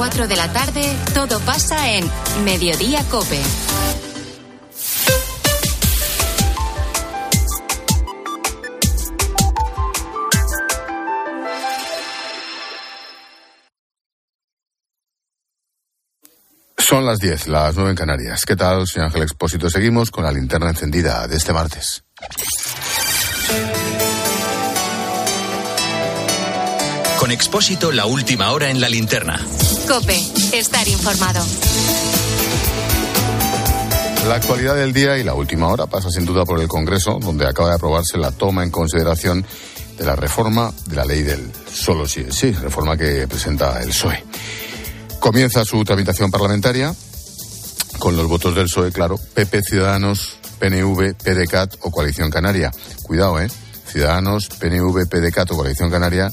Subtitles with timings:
[0.00, 2.10] 4 de la tarde, todo pasa en
[2.42, 3.38] Mediodía Cope.
[16.78, 18.46] Son las 10, las 9 en Canarias.
[18.46, 18.86] ¿Qué tal?
[18.86, 19.68] Soy Ángel Expósito.
[19.68, 22.04] Seguimos con la linterna encendida de este martes.
[27.18, 29.38] Con Expósito, la última hora en la linterna.
[29.90, 30.16] Cope,
[30.52, 31.44] estar informado.
[34.28, 37.44] La actualidad del día y la última hora pasa sin duda por el Congreso, donde
[37.44, 39.44] acaba de aprobarse la toma en consideración
[39.98, 44.22] de la reforma de la ley del solo sí es reforma que presenta el PSOE.
[45.18, 46.94] Comienza su tramitación parlamentaria
[47.98, 52.70] con los votos del PSOE, claro, PP, Ciudadanos, PNV, PDCAT o Coalición Canaria.
[53.02, 53.50] Cuidado, ¿eh?
[53.88, 56.30] Ciudadanos, PNV, PDCAT o Coalición Canaria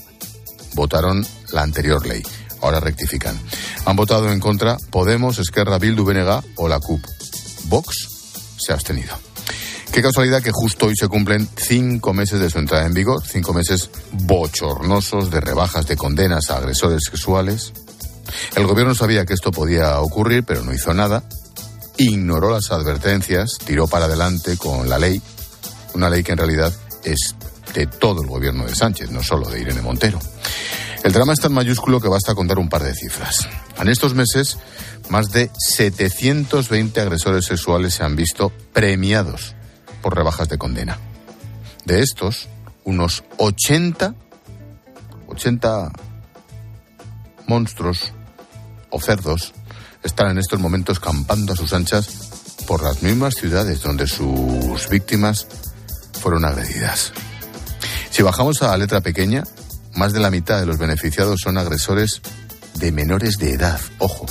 [0.75, 2.21] votaron la anterior ley.
[2.61, 3.39] Ahora rectifican.
[3.85, 7.03] Han votado en contra Podemos, Esquerra, Bildu, Benega o la CUP.
[7.65, 8.09] Vox
[8.57, 9.15] se ha abstenido.
[9.91, 13.53] Qué casualidad que justo hoy se cumplen cinco meses de su entrada en vigor, cinco
[13.53, 17.73] meses bochornosos de rebajas de condenas a agresores sexuales,
[18.55, 21.23] el gobierno sabía que esto podía ocurrir, pero no hizo nada.
[21.97, 25.21] Ignoró las advertencias, tiró para adelante con la ley,
[25.93, 27.35] una ley que en realidad es
[27.73, 30.19] de todo el gobierno de Sánchez, no solo de Irene Montero.
[31.03, 33.47] El drama es tan mayúsculo que basta contar un par de cifras.
[33.79, 34.57] En estos meses,
[35.09, 39.55] más de 720 agresores sexuales se han visto premiados
[40.01, 40.97] por rebajas de condena.
[41.85, 42.49] De estos,
[42.83, 44.15] unos 80,
[45.27, 45.91] 80
[47.47, 48.11] monstruos
[48.89, 49.53] o cerdos
[50.03, 52.07] están en estos momentos campando a sus anchas
[52.67, 55.47] por las mismas ciudades donde sus víctimas
[56.21, 57.13] fueron agredidas.
[58.09, 59.43] Si bajamos a la letra pequeña,
[59.97, 62.21] más de la mitad de los beneficiados son agresores
[62.75, 64.25] de menores de edad, ojo.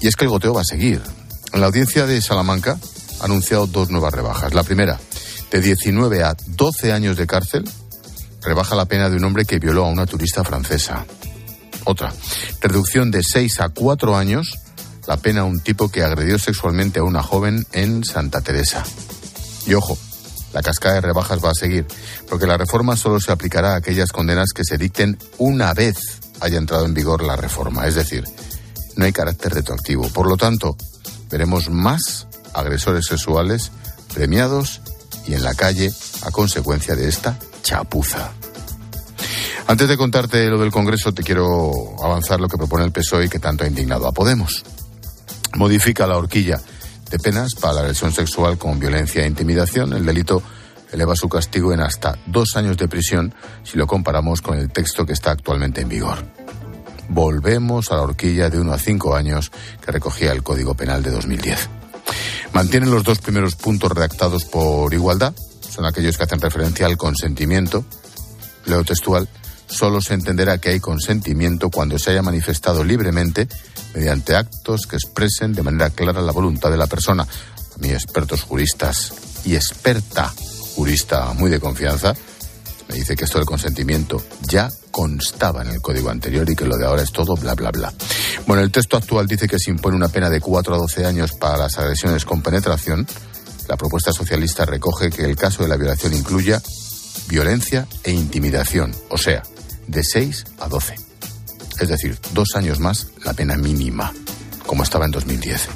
[0.00, 1.00] Y es que el goteo va a seguir.
[1.54, 2.78] La audiencia de Salamanca
[3.20, 4.54] ha anunciado dos nuevas rebajas.
[4.54, 5.00] La primera,
[5.50, 7.68] de 19 a 12 años de cárcel,
[8.42, 11.06] rebaja la pena de un hombre que violó a una turista francesa.
[11.84, 12.12] Otra,
[12.60, 14.58] reducción de 6 a 4 años
[15.06, 18.84] la pena a un tipo que agredió sexualmente a una joven en Santa Teresa.
[19.66, 19.98] Y ojo,
[20.52, 21.86] la cascada de rebajas va a seguir,
[22.28, 26.58] porque la reforma solo se aplicará a aquellas condenas que se dicten una vez haya
[26.58, 28.24] entrado en vigor la reforma, es decir,
[28.96, 30.08] no hay carácter retroactivo.
[30.08, 30.76] Por lo tanto,
[31.30, 33.70] veremos más agresores sexuales
[34.12, 34.80] premiados
[35.26, 35.90] y en la calle
[36.22, 38.32] a consecuencia de esta chapuza.
[39.66, 41.70] Antes de contarte lo del Congreso, te quiero
[42.02, 44.64] avanzar lo que propone el PSOE y que tanto ha indignado a Podemos.
[45.54, 46.60] Modifica la horquilla
[47.10, 49.92] de penas para la agresión sexual con violencia e intimidación.
[49.92, 50.42] El delito
[50.92, 53.34] eleva su castigo en hasta dos años de prisión
[53.64, 56.24] si lo comparamos con el texto que está actualmente en vigor.
[57.08, 59.50] Volvemos a la horquilla de uno a cinco años
[59.84, 61.68] que recogía el Código Penal de 2010.
[62.52, 65.34] Mantienen los dos primeros puntos redactados por igualdad,
[65.68, 67.84] son aquellos que hacen referencia al consentimiento,
[68.66, 69.28] leo textual,
[69.70, 73.48] solo se entenderá que hay consentimiento cuando se haya manifestado libremente
[73.94, 77.22] mediante actos que expresen de manera clara la voluntad de la persona.
[77.22, 79.14] A mí, expertos juristas
[79.44, 80.32] y experta
[80.74, 82.14] jurista muy de confianza,
[82.88, 86.76] me dice que esto del consentimiento ya constaba en el código anterior y que lo
[86.76, 87.92] de ahora es todo bla bla bla.
[88.46, 91.32] Bueno, el texto actual dice que se impone una pena de 4 a 12 años
[91.32, 93.06] para las agresiones con penetración.
[93.68, 96.60] La propuesta socialista recoge que el caso de la violación incluya
[97.28, 99.42] violencia e intimidación, o sea,
[99.90, 100.94] de 6 a 12.
[101.80, 104.12] Es decir, dos años más la pena mínima,
[104.66, 105.68] como estaba en 2010.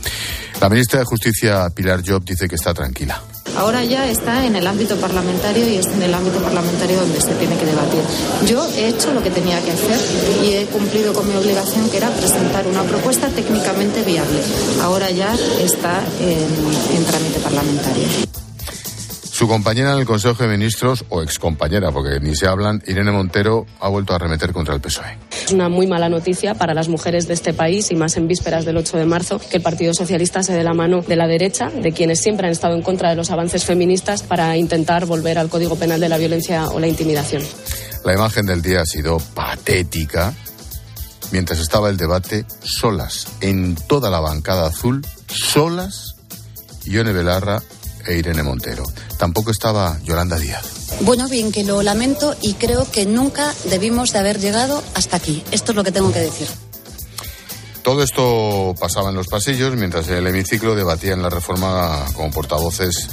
[0.61, 3.21] La ministra de Justicia, Pilar Job, dice que está tranquila.
[3.57, 7.35] Ahora ya está en el ámbito parlamentario y es en el ámbito parlamentario donde se
[7.35, 8.01] tiene que debatir.
[8.47, 9.99] Yo he hecho lo que tenía que hacer
[10.45, 14.41] y he cumplido con mi obligación, que era presentar una propuesta técnicamente viable.
[14.83, 18.44] Ahora ya está en, en trámite parlamentario.
[19.45, 23.67] Su compañera en el Consejo de Ministros, o excompañera, porque ni se hablan, Irene Montero,
[23.79, 25.19] ha vuelto a arremeter contra el PSOE.
[25.45, 28.65] Es una muy mala noticia para las mujeres de este país y más en vísperas
[28.65, 31.69] del 8 de marzo que el Partido Socialista se dé la mano de la derecha,
[31.69, 35.51] de quienes siempre han estado en contra de los avances feministas para intentar volver al
[35.51, 37.43] Código Penal de la violencia o la intimidación.
[38.03, 40.33] La imagen del día ha sido patética.
[41.33, 46.15] Mientras estaba el debate, solas, en toda la bancada azul, solas,
[46.87, 47.63] Ione Belarra
[48.07, 48.85] e Irene Montero.
[49.19, 50.99] Tampoco estaba Yolanda Díaz.
[51.01, 55.43] Bueno, bien que lo lamento y creo que nunca debimos de haber llegado hasta aquí.
[55.51, 56.49] Esto es lo que tengo que decir.
[57.83, 63.09] Todo esto pasaba en los pasillos mientras en el hemiciclo debatían la reforma con portavoces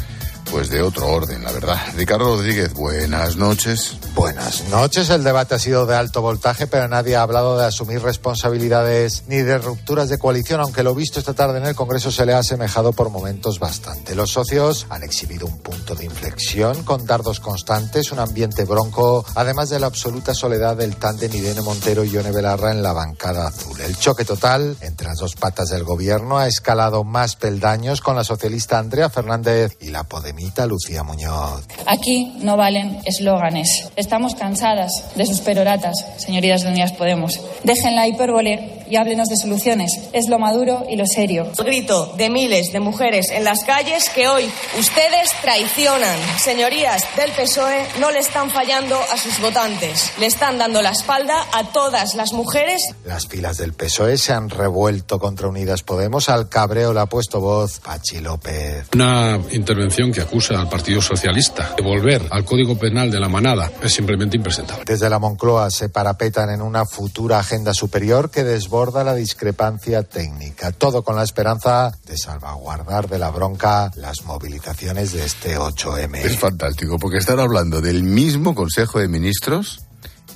[0.49, 1.77] pues de otro orden, la verdad.
[1.95, 3.97] Ricardo Rodríguez, buenas noches.
[4.15, 5.09] Buenas noches.
[5.09, 9.37] El debate ha sido de alto voltaje, pero nadie ha hablado de asumir responsabilidades ni
[9.37, 12.39] de rupturas de coalición, aunque lo visto esta tarde en el Congreso se le ha
[12.39, 14.15] asemejado por momentos bastante.
[14.15, 19.69] Los socios han exhibido un punto de inflexión con dardos constantes, un ambiente bronco, además
[19.69, 23.79] de la absoluta soledad del tándem Irene Montero y Yone Belarra en la bancada azul.
[23.81, 28.23] El choque total entre las dos patas del gobierno ha escalado más peldaños con la
[28.23, 31.65] socialista Andrea Fernández y la podemita Lucía Muñoz.
[31.85, 33.89] Aquí no valen eslóganes.
[33.95, 37.39] Estamos cansadas de sus peroratas, señorías de Unidas Podemos.
[37.63, 39.91] Dejen la hipérbole y háblenos de soluciones.
[40.13, 41.47] Es lo maduro y lo serio.
[41.57, 46.17] El grito de miles de mujeres en las calles que hoy ustedes traicionan.
[46.39, 50.11] Señorías del PSOE no le están fallando a sus votantes.
[50.19, 52.81] Le están dando la espalda a todas las mujeres.
[53.05, 56.27] Las filas del PSOE se han revuelto contra Unidas Podemos.
[56.29, 58.87] Al cabreo le ha puesto voz Pachi López.
[58.93, 63.71] Una intervención que acusa al Partido Socialista de volver al Código Penal de la manada
[63.81, 64.83] es simplemente impresentable.
[64.85, 70.71] Desde la Moncloa se parapetan en una futura agenda superior que desborda la discrepancia técnica.
[70.71, 76.17] Todo con la esperanza de salvaguardar de la bronca las movilizaciones de este 8M.
[76.17, 79.81] Es fantástico, porque están hablando del mismo Consejo de Ministros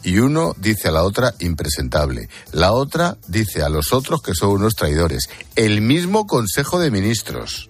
[0.04, 2.30] y uno dice a la otra impresentable.
[2.52, 5.30] La otra dice a los otros que son unos traidores.
[5.56, 7.70] El mismo Consejo de Ministros.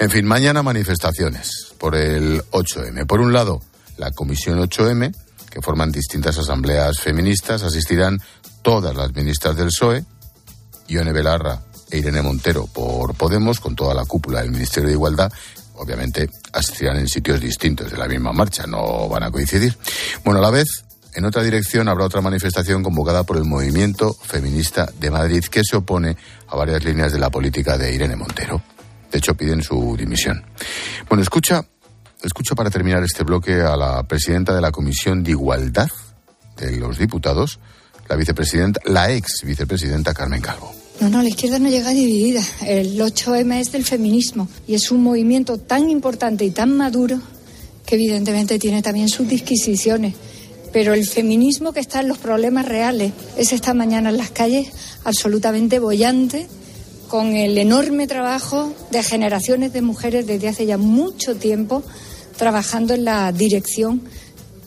[0.00, 3.04] En fin, mañana manifestaciones por el 8M.
[3.04, 3.60] Por un lado,
[3.96, 5.12] la Comisión 8M,
[5.50, 8.20] que forman distintas asambleas feministas, asistirán
[8.62, 10.04] todas las ministras del PSOE,
[10.86, 15.32] Ione Belarra e Irene Montero por Podemos, con toda la cúpula del Ministerio de Igualdad,
[15.74, 19.76] obviamente asistirán en sitios distintos de la misma marcha, no van a coincidir.
[20.24, 20.84] Bueno, a la vez,
[21.14, 25.76] en otra dirección habrá otra manifestación convocada por el Movimiento Feminista de Madrid que se
[25.76, 26.16] opone
[26.46, 28.62] a varias líneas de la política de Irene Montero.
[29.10, 30.44] De hecho, piden su dimisión.
[31.08, 31.64] Bueno, escucha,
[32.22, 35.88] escucha para terminar este bloque a la presidenta de la Comisión de Igualdad
[36.56, 37.58] de los Diputados,
[38.08, 40.72] la vicepresidenta, la ex vicepresidenta Carmen Calvo.
[41.00, 42.42] No, no, la izquierda no llega dividida.
[42.66, 47.20] El 8M es del feminismo y es un movimiento tan importante y tan maduro
[47.86, 50.14] que evidentemente tiene también sus disquisiciones.
[50.72, 54.68] Pero el feminismo que está en los problemas reales es esta mañana en las calles
[55.04, 56.48] absolutamente bollante
[57.08, 61.82] con el enorme trabajo de generaciones de mujeres desde hace ya mucho tiempo
[62.36, 64.02] trabajando en la dirección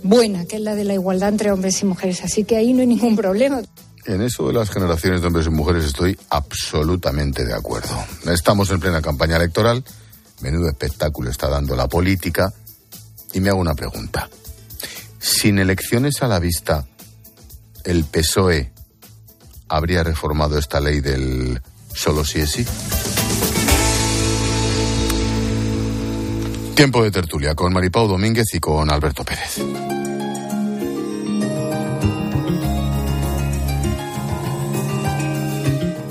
[0.03, 2.23] buena, que es la de la igualdad entre hombres y mujeres.
[2.23, 3.61] Así que ahí no hay ningún problema.
[4.05, 7.95] En eso de las generaciones de hombres y mujeres estoy absolutamente de acuerdo.
[8.25, 9.83] Estamos en plena campaña electoral,
[10.41, 12.51] menudo espectáculo está dando la política,
[13.33, 14.27] y me hago una pregunta.
[15.19, 16.87] Sin elecciones a la vista,
[17.85, 18.71] ¿el PSOE
[19.67, 21.61] habría reformado esta ley del
[21.93, 22.65] solo si es sí?
[26.75, 29.61] Tiempo de tertulia con Maripau Domínguez y con Alberto Pérez.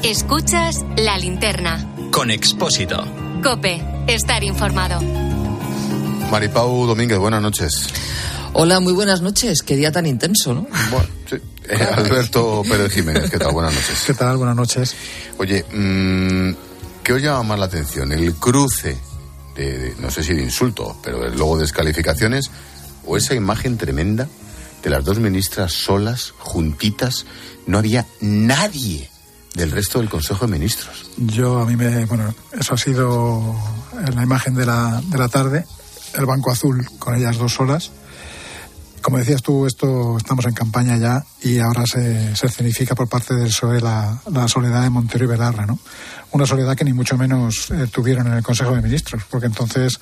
[0.02, 1.94] Escuchas la linterna.
[2.10, 3.04] Con Expósito.
[3.42, 5.00] Cope, estar informado.
[6.30, 7.88] Maripau Domínguez, buenas noches.
[8.52, 9.62] Hola, muy buenas noches.
[9.62, 10.66] Qué día tan intenso, ¿no?
[10.90, 11.36] Bueno, sí.
[11.70, 13.52] Eh, Alberto Pérez Jiménez, ¿qué tal?
[13.52, 14.02] Buenas noches.
[14.06, 14.36] ¿Qué tal?
[14.36, 14.96] Buenas noches.
[15.38, 16.52] Oye, mmm,
[17.04, 18.10] ¿qué os llama más la atención?
[18.12, 18.96] ¿El cruce
[19.54, 22.50] de, de, no sé si de insulto, pero luego descalificaciones,
[23.06, 24.26] o esa imagen tremenda
[24.82, 27.26] de las dos ministras solas, juntitas?
[27.66, 29.08] No había nadie
[29.54, 31.10] del resto del Consejo de Ministros.
[31.16, 32.04] Yo, a mí me.
[32.06, 33.54] Bueno, eso ha sido
[34.14, 35.66] la imagen de la, de la tarde,
[36.14, 37.92] el Banco Azul con ellas dos solas.
[39.02, 43.34] Como decías tú, esto estamos en campaña ya y ahora se, se escenifica por parte
[43.34, 45.78] del PSOE la, la, soledad de Montero y Belarra, ¿no?
[46.32, 49.98] Una soledad que ni mucho menos eh, tuvieron en el Consejo de Ministros, porque entonces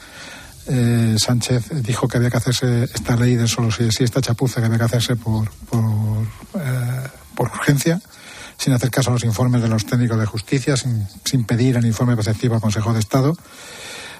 [0.66, 4.66] eh, Sánchez dijo que había que hacerse esta ley del solo si esta chapuza que
[4.66, 5.84] había que hacerse por, por,
[6.60, 8.00] eh, por urgencia
[8.58, 11.86] sin hacer caso a los informes de los técnicos de justicia, sin, sin pedir el
[11.86, 13.36] informe preceptivo al Consejo de Estado.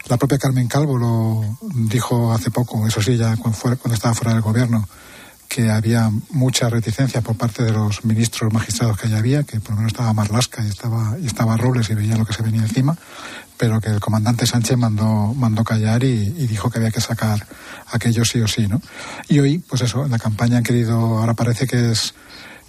[0.07, 4.43] La propia Carmen Calvo lo dijo hace poco, eso sí, ya cuando, estaba fuera del
[4.43, 4.89] gobierno,
[5.49, 9.71] que había mucha reticencia por parte de los ministros magistrados que allá había, que por
[9.71, 12.63] lo menos estaba Marlasca y estaba, y estaba Robles y veía lo que se venía
[12.63, 12.97] encima,
[13.57, 17.47] pero que el comandante Sánchez mandó, mandó callar y, y dijo que había que sacar
[17.91, 18.81] aquello sí o sí, ¿no?
[19.29, 22.15] Y hoy, pues eso, en la campaña han querido, ahora parece que es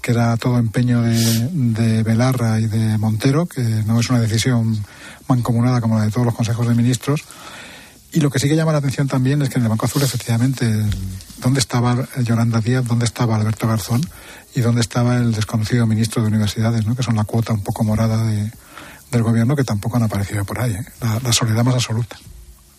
[0.09, 4.83] era todo empeño de, de, Belarra y de Montero, que no es una decisión
[5.27, 7.23] mancomunada como la de todos los consejos de ministros.
[8.11, 10.01] Y lo que sí que llama la atención también es que en el Banco Azul,
[10.01, 10.65] efectivamente,
[11.37, 14.01] dónde estaba Yolanda Díaz, dónde estaba Alberto Garzón
[14.55, 16.95] y dónde estaba el desconocido ministro de Universidades, ¿no?
[16.95, 18.51] que son la cuota un poco morada de,
[19.11, 20.73] del gobierno que tampoco han aparecido por ahí.
[20.73, 20.85] ¿eh?
[21.01, 22.17] La, la, soledad más absoluta.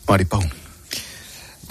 [0.08, 0.42] Maripau.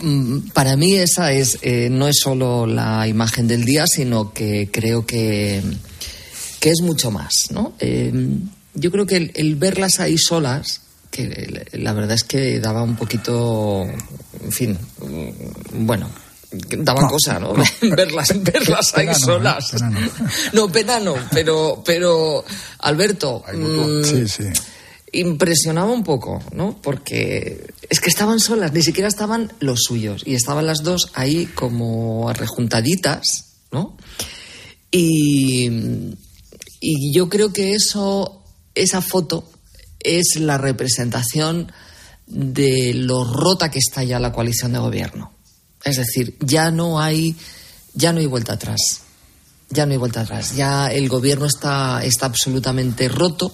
[0.02, 4.70] Mm, para mí esa es eh, no es solo la imagen del día, sino que
[4.72, 5.62] creo que,
[6.60, 7.74] que es mucho más, ¿no?
[7.80, 8.12] Eh,
[8.74, 13.84] yo creo que el, verlas ahí solas, que la verdad es que daba un poquito,
[14.44, 16.10] en fin, mm, bueno,
[16.78, 17.54] daba cosa, ¿no?
[17.82, 19.76] verlas, verlas ahí solas.
[20.54, 20.72] no.
[20.72, 22.46] pena no, pero, pero
[22.80, 24.44] Alberto, mm, sí, sí
[25.12, 26.80] impresionaba un poco, ¿no?
[26.82, 31.46] Porque es que estaban solas, ni siquiera estaban los suyos, y estaban las dos ahí
[31.48, 33.22] como rejuntaditas,
[33.72, 33.98] ¿no?
[34.92, 35.70] Y,
[36.80, 38.44] y yo creo que eso,
[38.76, 39.50] esa foto
[40.00, 41.72] es la representación
[42.28, 45.34] de lo rota que está ya la coalición de gobierno.
[45.84, 47.36] Es decir, ya no hay,
[47.94, 49.02] ya no hay vuelta atrás.
[49.70, 50.56] Ya no hay vuelta atrás.
[50.56, 53.54] Ya el gobierno está, está absolutamente roto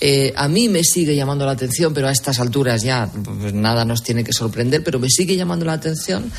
[0.00, 3.84] eh, a mí me sigue llamando la atención, pero a estas alturas ya pues nada
[3.84, 6.30] nos tiene que sorprender, pero me sigue llamando la atención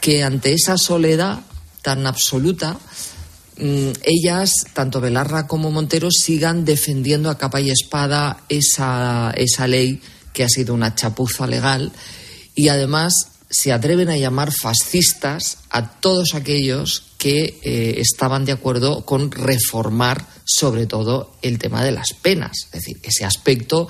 [0.00, 1.40] que ante esa soledad
[1.80, 2.78] tan absoluta,
[3.56, 10.00] mm, ellas, tanto Belarra como Montero, sigan defendiendo a capa y espada esa, esa ley
[10.32, 11.92] que ha sido una chapuza legal
[12.54, 13.14] y además
[13.48, 20.26] se atreven a llamar fascistas a todos aquellos que eh, estaban de acuerdo con reformar
[20.44, 22.66] sobre todo el tema de las penas.
[22.66, 23.88] Es decir, ese aspecto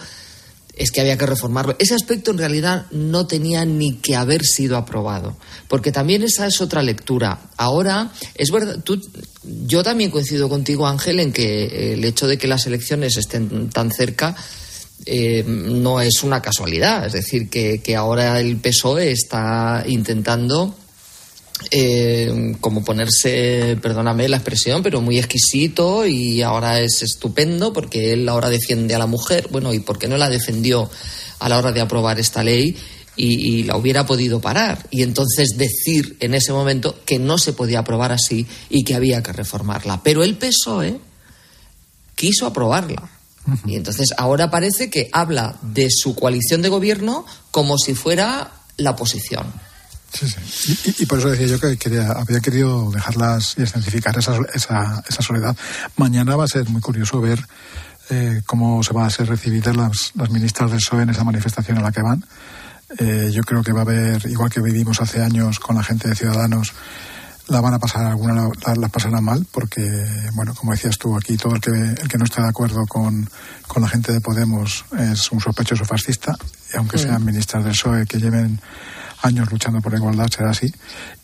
[0.77, 1.77] es que había que reformarlo.
[1.79, 5.37] Ese aspecto en realidad no tenía ni que haber sido aprobado,
[5.69, 7.39] porque también esa es otra lectura.
[7.57, 9.01] Ahora, es verdad, tú,
[9.67, 13.93] yo también coincido contigo, Ángel, en que el hecho de que las elecciones estén tan
[13.93, 14.35] cerca
[15.07, 17.07] eh, no es una casualidad.
[17.07, 20.75] Es decir, que, que ahora el PSOE está intentando
[21.71, 28.29] eh, como ponerse, perdóname la expresión, pero muy exquisito y ahora es estupendo porque él
[28.29, 30.91] ahora defiende a la mujer, bueno, ¿y por qué no la defendió
[31.39, 32.77] a la hora de aprobar esta ley?
[33.17, 34.89] Y, la hubiera podido parar.
[34.91, 39.23] Y entonces decir en ese momento que no se podía aprobar así y que había
[39.23, 40.03] que reformarla.
[40.03, 40.99] Pero el PSOE
[42.17, 43.09] quiso aprobarla.
[43.67, 48.91] Y entonces ahora parece que habla de su coalición de gobierno como si fuera la
[48.91, 49.47] oposición.
[50.15, 50.95] Sí, sí.
[51.01, 55.23] Y, por eso decía yo que quería, había querido dejarlas y extensificar esa, esa, esa
[55.23, 55.57] soledad.
[55.97, 57.45] Mañana va a ser muy curioso ver
[58.11, 61.79] eh, cómo se van a ser recibidas las, las ministras del PSOE en esa manifestación
[61.79, 62.25] a la que van.
[62.99, 66.09] Eh, yo creo que va a haber, igual que vivimos hace años con la gente
[66.09, 66.73] de Ciudadanos,
[67.49, 69.83] la van a pasar, alguna la, la, pasará mal, porque,
[70.35, 73.29] bueno, como decías tú, aquí todo el que, el que no está de acuerdo con,
[73.67, 76.37] con la gente de Podemos es un sospechoso fascista,
[76.73, 78.61] y aunque sean ministras del PSOE que lleven
[79.25, 80.73] años luchando por la igualdad, será así.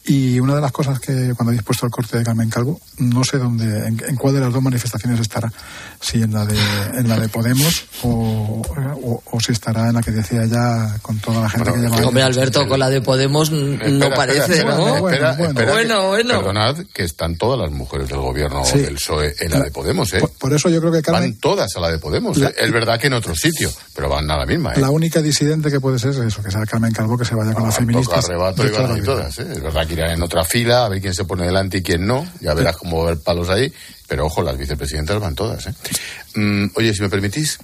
[0.07, 3.23] Y una de las cosas que cuando habéis puesto el corte de Carmen Calvo, no
[3.23, 5.53] sé dónde, en, cuál de las dos manifestaciones estará,
[6.01, 6.57] si en la de,
[6.95, 8.63] en la de Podemos o,
[9.31, 11.97] o, si estará en la que decía ya con toda la gente que lleva.
[11.99, 15.01] Hombre, Alberto, con la de Podemos no parece, ¿no?
[15.01, 19.71] bueno, bueno, Perdonad que están todas las mujeres del gobierno del PSOE en la de
[19.71, 20.23] Podemos, ¿eh?
[20.39, 21.33] Por, eso yo creo que Carmen.
[21.33, 22.39] Van todas a la de Podemos.
[22.39, 22.55] ¿eh?
[22.57, 24.81] es verdad que en otro sitio, pero van a la misma, ¿eh?
[24.81, 27.53] La única disidente que puede ser es eso, que sea Carmen Calvo que se vaya
[27.53, 28.25] con las feministas.
[28.25, 29.47] Arrebato y van todas, ¿eh?
[29.53, 32.07] Es verdad que irán en otra fila a ver quién se pone delante y quién
[32.07, 32.27] no.
[32.41, 33.73] Ya verás cómo va a haber palos ahí.
[34.07, 35.67] Pero ojo, las vicepresidentas van todas.
[35.67, 35.75] ¿eh?
[36.35, 37.59] Mm, oye, si me permitís,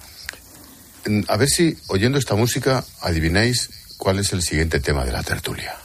[1.05, 5.23] mm, a ver si oyendo esta música adivináis cuál es el siguiente tema de la
[5.23, 5.75] tertulia.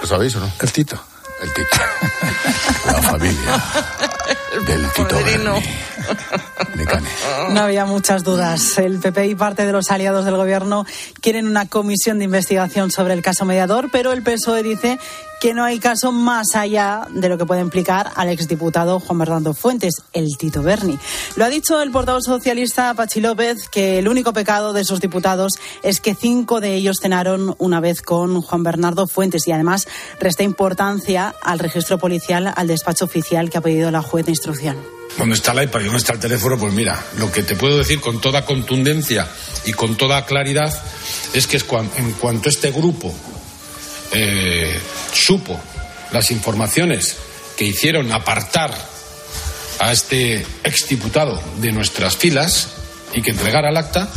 [0.00, 0.52] ¿Lo sabéis o no?
[0.60, 1.02] El Tito.
[1.40, 1.76] El Tito.
[2.86, 3.64] La familia
[4.66, 5.18] del Tito.
[7.50, 8.78] No había muchas dudas.
[8.78, 10.86] El PP y parte de los aliados del gobierno
[11.20, 14.98] quieren una comisión de investigación sobre el caso mediador, pero el PSOE dice
[15.42, 19.54] que no hay caso más allá de lo que puede implicar al exdiputado Juan Bernardo
[19.54, 20.96] Fuentes, el Tito Berni.
[21.34, 25.54] Lo ha dicho el portavoz socialista Pachi López, que el único pecado de esos diputados
[25.82, 29.88] es que cinco de ellos cenaron una vez con Juan Bernardo Fuentes y además
[30.20, 35.01] resta importancia al registro policial, al despacho oficial que ha pedido la juez de instrucción.
[35.18, 36.58] ¿Dónde está la iPad y dónde está el teléfono?
[36.58, 39.28] Pues mira, lo que te puedo decir con toda contundencia
[39.64, 40.72] y con toda claridad
[41.34, 41.66] es que es
[41.96, 43.14] en cuanto este grupo
[44.12, 44.78] eh,
[45.12, 45.60] supo
[46.12, 47.16] las informaciones
[47.56, 48.74] que hicieron apartar
[49.78, 52.68] a este exdiputado de nuestras filas
[53.14, 54.08] y que entregara el acta,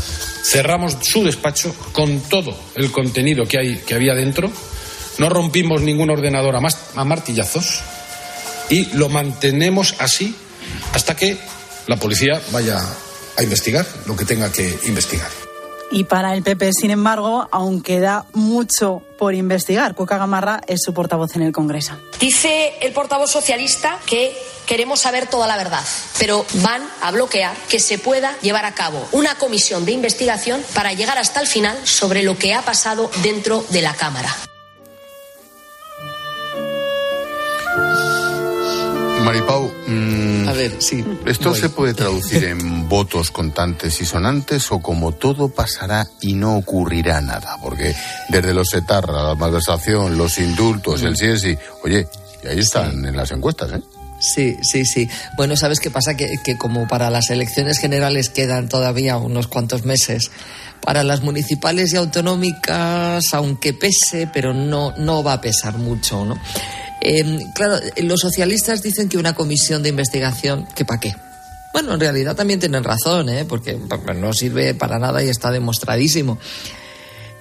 [0.43, 4.51] cerramos su despacho con todo el contenido que, hay, que había dentro,
[5.17, 7.81] no rompimos ningún ordenador a martillazos
[8.69, 10.35] y lo mantenemos así
[10.93, 11.37] hasta que
[11.87, 12.79] la policía vaya
[13.37, 15.29] a investigar lo que tenga que investigar.
[15.91, 19.93] Y para el PP, sin embargo, aún queda mucho por investigar.
[19.93, 21.93] Cuca Gamarra es su portavoz en el Congreso.
[22.19, 25.83] Dice el portavoz socialista que queremos saber toda la verdad,
[26.17, 30.93] pero van a bloquear que se pueda llevar a cabo una comisión de investigación para
[30.93, 34.35] llegar hasta el final sobre lo que ha pasado dentro de la Cámara.
[39.25, 41.03] Maripau, mm, A ver, sí.
[41.25, 41.59] ¿esto voy.
[41.59, 47.21] se puede traducir en votos contantes y sonantes o como todo pasará y no ocurrirá
[47.21, 47.57] nada?
[47.61, 47.95] Porque
[48.29, 52.07] desde los etarra, la malversación, los indultos, el sí es sí, oye,
[52.43, 53.81] y ahí están en las encuestas, ¿eh?
[54.19, 55.09] Sí, sí, sí.
[55.35, 56.15] Bueno, ¿sabes qué pasa?
[56.15, 60.31] Que, que como para las elecciones generales quedan todavía unos cuantos meses,
[60.81, 66.39] para las municipales y autonómicas, aunque pese, pero no, no va a pesar mucho, ¿no?
[67.07, 71.15] Eh, claro, los socialistas dicen que una comisión de investigación, ¿que para qué?
[71.71, 73.45] Bueno, en realidad también tienen razón, ¿eh?
[73.45, 73.77] porque
[74.15, 76.39] no sirve para nada y está demostradísimo.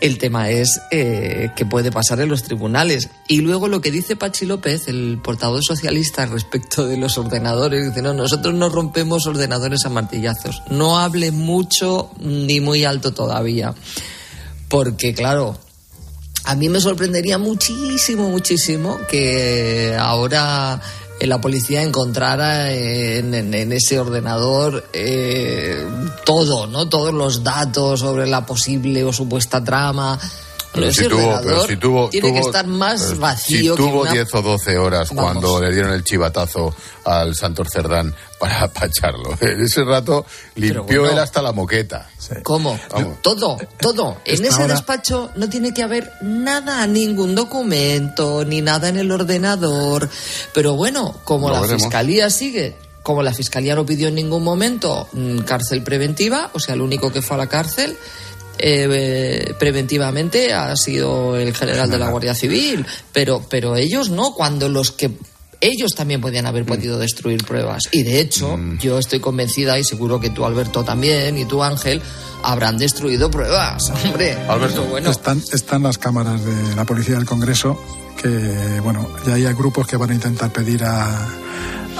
[0.02, 3.09] El tema es eh, qué puede pasar en los tribunales.
[3.26, 8.02] Y luego lo que dice Pachi López, el portavoz socialista, respecto de los ordenadores, dice,
[8.02, 10.62] no, nosotros no rompemos ordenadores a martillazos.
[10.68, 13.75] No hable mucho ni muy alto todavía.
[14.68, 15.59] Porque, claro,
[16.45, 20.81] a mí me sorprendería muchísimo, muchísimo que ahora
[21.21, 25.85] eh, la policía encontrara en, en- ese ordenador eh,
[26.25, 26.89] todo, ¿no?
[26.89, 30.19] Todos los datos sobre la posible o supuesta trama.
[30.75, 34.02] Pero si tuvo, pero si tuvo, tiene que tuvo- estar más vacío Si que tuvo
[34.02, 35.25] una- 10 o 12 horas Vamos.
[35.25, 39.37] cuando le dieron el chivatazo al Santos Cerdán para pacharlo.
[39.40, 40.26] En ese rato
[40.57, 41.11] limpió bueno.
[41.12, 42.11] él hasta la moqueta.
[42.43, 42.78] ¿Cómo?
[43.23, 44.16] Todo, todo.
[44.25, 48.97] En Esta ese hora- despacho no tiene que haber nada, ningún documento, ni nada en
[48.97, 50.09] el ordenador.
[50.52, 51.83] Pero bueno, como Lo la veremos.
[51.83, 56.75] fiscalía sigue, como la fiscalía no pidió en ningún momento mm, cárcel preventiva, o sea,
[56.75, 57.97] el único que fue a la cárcel.
[58.59, 64.69] Eh, preventivamente ha sido el general de la Guardia Civil, pero, pero ellos no, cuando
[64.69, 65.11] los que
[65.64, 67.85] ellos también podían haber podido destruir pruebas.
[67.90, 72.02] Y de hecho, yo estoy convencida, y seguro que tú, Alberto, también, y tú, Ángel,
[72.42, 73.90] habrán destruido pruebas.
[74.04, 75.11] Hombre, Alberto, bueno.
[75.11, 77.78] Están, están las cámaras de la policía del Congreso
[78.21, 81.27] que, bueno, ya hay grupos que van a intentar pedir a,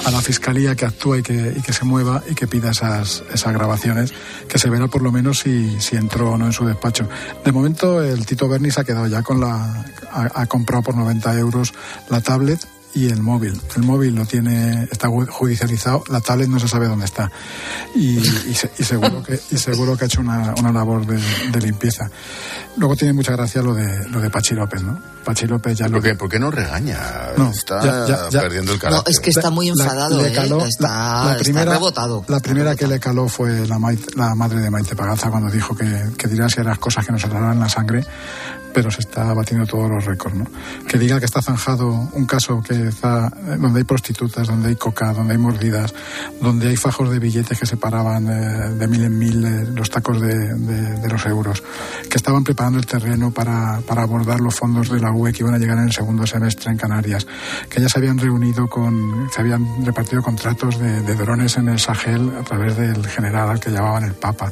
[0.05, 3.22] a la fiscalía que actúe y que, y que se mueva y que pida esas,
[3.33, 4.12] esas grabaciones,
[4.48, 7.09] que se verá por lo menos si, si entró o no en su despacho.
[7.44, 9.85] De momento, el Tito Berni se ha quedado ya con la.
[10.12, 11.72] ha, ha comprado por 90 euros
[12.11, 12.61] la tablet
[12.94, 13.61] y el móvil.
[13.76, 17.30] El móvil lo tiene, está ju- judicializado, la tablet no se sabe dónde está.
[17.94, 21.20] Y, y se- y seguro, que, y seguro que ha hecho una, una labor de,
[21.50, 22.09] de limpieza.
[22.76, 25.00] Luego tiene mucha gracia lo de, lo de Pachi López, ¿no?
[25.24, 26.98] Pachi López ya lo ¿Por qué, por qué no regaña?
[27.37, 28.40] No, está ya- ya- ya.
[28.40, 29.12] perdiendo el No, carácter.
[29.12, 30.30] es que está muy La- enfadado, le ¿eh?
[30.30, 32.24] está, la, la está primera, rebotado.
[32.28, 35.74] La primera que le caló fue la, Maite- la madre de Maite Pagaza cuando dijo
[35.76, 38.04] que, que dirá si las cosas que nos saldrán la sangre,
[38.75, 40.47] pero se está batiendo todos los récords, ¿no?
[40.89, 44.77] Que diga que está zanjado un caso que está, eh, donde hay prostitutas, donde hay
[44.77, 45.95] coca, donde hay mordidas,
[46.43, 50.21] donde hay fajos de billetes que separaban eh, de mil en mil eh, los tacos
[50.21, 51.63] de, de- de los euros,
[52.11, 55.55] que estaban preparando el terreno para, para abordar los fondos de la UE que iban
[55.55, 57.27] a llegar en el segundo semestre en Canarias,
[57.71, 61.79] que ya se habían reunido con, se habían repartido contratos de, de drones en el
[61.79, 64.51] Sahel a través del general al que llamaban el Papa.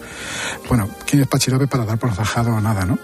[0.68, 2.98] Bueno, ¿quién es Pachirope para dar por zanjado nada, no?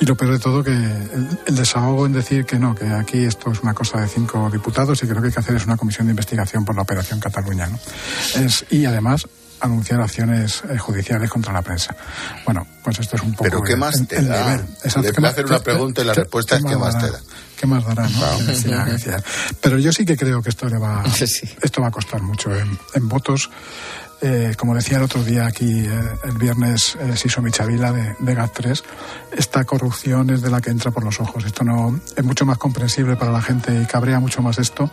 [0.00, 3.24] Y lo peor de todo que el, el desahogo en decir que no, que aquí
[3.24, 5.64] esto es una cosa de cinco diputados y que lo que hay que hacer es
[5.66, 7.78] una comisión de investigación por la operación Cataluña, ¿no?
[8.40, 9.26] Es, y además
[9.60, 11.96] anunciar acciones eh, judiciales contra la prensa.
[12.44, 13.44] Bueno, pues esto es un poco...
[13.44, 14.40] Pero ¿qué más el- te el da?
[14.50, 14.66] nivel.
[14.82, 16.94] Exacto, Le ¿qué voy a más- hacer una pregunta y la respuesta es ¿qué más
[16.94, 17.06] dará?
[17.06, 17.20] te da?
[17.56, 18.02] ¿Qué más dará?
[18.08, 18.18] no?
[18.18, 18.38] Claro.
[18.38, 19.22] Que decía- decía.
[19.62, 21.02] Pero yo sí que creo que esto le va,
[21.62, 23.48] esto va a costar mucho en, en votos.
[24.26, 25.90] Eh, como decía el otro día aquí, eh,
[26.24, 28.82] el viernes, eh, Siso Michavila de, de GAT3,
[29.36, 31.44] esta corrupción es de la que entra por los ojos.
[31.44, 34.90] Esto no es mucho más comprensible para la gente y cabrea mucho más esto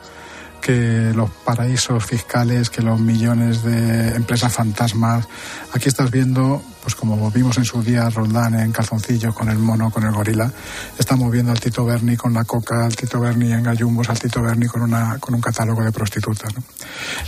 [0.62, 5.28] que los paraísos fiscales, que los millones de empresas fantasmas.
[5.74, 9.90] Aquí estás viendo, pues como vimos en su día Roldán en calzoncillos con el mono,
[9.90, 10.52] con el gorila,
[10.98, 14.42] estamos viendo al Tito Berni con la coca, al Tito Berni en gallumbos, al Tito
[14.42, 16.54] Berni con una con un catálogo de prostitutas.
[16.56, 16.64] ¿no?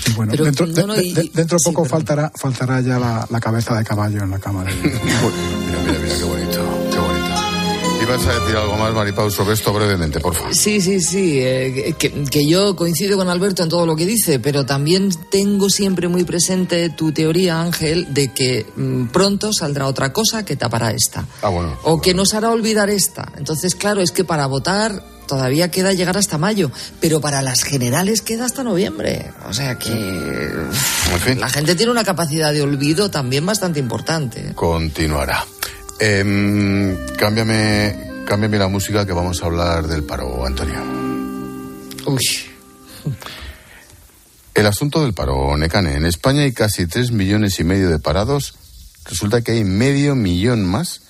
[0.05, 2.79] Y bueno, Pero, dentro, no, de- no, de- y- de- dentro sí, poco faltará faltará
[2.81, 4.69] ya la, la cabeza de caballo en la cámara.
[4.83, 6.52] Mira, mira, mira, qué bonito.
[8.13, 10.53] ¿Ibas a decir algo más, Maripau, sobre esto brevemente, por favor?
[10.53, 14.37] Sí, sí, sí, eh, que, que yo coincido con Alberto en todo lo que dice,
[14.37, 20.13] pero también tengo siempre muy presente tu teoría, Ángel, de que mm, pronto saldrá otra
[20.13, 21.25] cosa que tapará esta.
[21.41, 21.75] Ah, bueno.
[21.85, 23.31] O que nos hará olvidar esta.
[23.35, 28.21] Entonces, claro, es que para votar todavía queda llegar hasta mayo, pero para las generales
[28.21, 29.31] queda hasta noviembre.
[29.49, 29.89] O sea que
[31.17, 31.39] fin.
[31.39, 34.51] la gente tiene una capacidad de olvido también bastante importante.
[34.53, 35.47] Continuará.
[35.99, 40.81] Em, cámbiame, cámbiame la música que vamos a hablar del paro, Antonio.
[42.05, 42.23] Uy.
[44.53, 45.95] El asunto del paro, Necane.
[45.95, 48.55] En España hay casi tres millones y medio de parados.
[49.05, 51.01] Resulta que hay medio millón más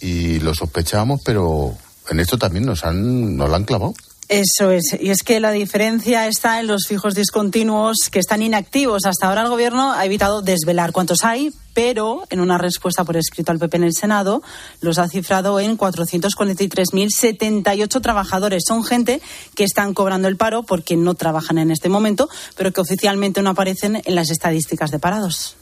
[0.00, 1.76] y lo sospechábamos, pero
[2.10, 3.94] en esto también nos han, nos lo han clavado.
[4.28, 4.96] Eso es.
[4.98, 9.04] Y es que la diferencia está en los fijos discontinuos que están inactivos.
[9.04, 13.52] Hasta ahora el Gobierno ha evitado desvelar cuántos hay, pero en una respuesta por escrito
[13.52, 14.42] al PP en el Senado
[14.80, 18.62] los ha cifrado en 443.078 trabajadores.
[18.66, 19.20] Son gente
[19.54, 23.50] que están cobrando el paro porque no trabajan en este momento, pero que oficialmente no
[23.50, 25.58] aparecen en las estadísticas de parados.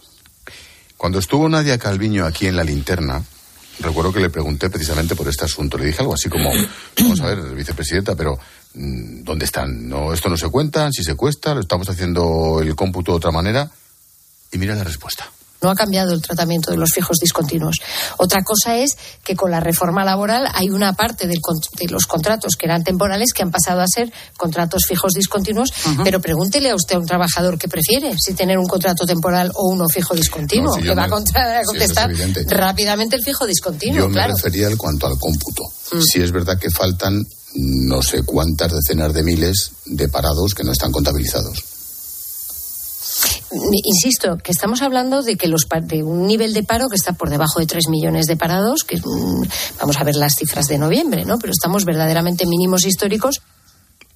[0.97, 3.25] Cuando estuvo Nadia Calviño aquí en la linterna,
[3.83, 5.77] recuerdo que le pregunté precisamente por este asunto.
[5.77, 6.51] Le dije algo así como,
[6.99, 8.39] vamos a ver, vicepresidenta, pero
[8.75, 9.89] mm, ¿dónde están?
[9.89, 13.31] No, esto no se cuenta, si se cuesta, lo estamos haciendo el cómputo de otra
[13.31, 13.71] manera.
[14.53, 15.31] Y mira la respuesta.
[15.63, 17.77] No ha cambiado el tratamiento de los fijos discontinuos.
[18.19, 21.41] Otra cosa es que con la reforma laboral hay una parte del
[21.79, 25.73] de los contratos que eran temporales que han pasado a ser contratos fijos discontinuos.
[26.05, 29.69] Pero pregúntele a usted a un trabajador qué prefiere, si tener un contrato temporal o
[29.69, 30.75] uno fijo discontinuo.
[30.75, 33.99] No, si yo que va a, me- contestar es rápidamente el fijo discontinuo.
[33.99, 34.35] Yo me claro.
[34.35, 35.63] refería en cuanto al cómputo.
[35.93, 36.01] Mm.
[36.01, 37.23] Si es verdad que faltan
[37.55, 41.63] no sé cuántas decenas de miles de parados que no están contabilizados.
[43.85, 47.29] Insisto, que estamos hablando de que los de un nivel de paro que está por
[47.31, 51.25] debajo de 3 millones de parados, que un- vamos a ver las cifras de noviembre,
[51.25, 51.39] ¿no?
[51.39, 53.43] Pero estamos verdaderamente mínimos históricos.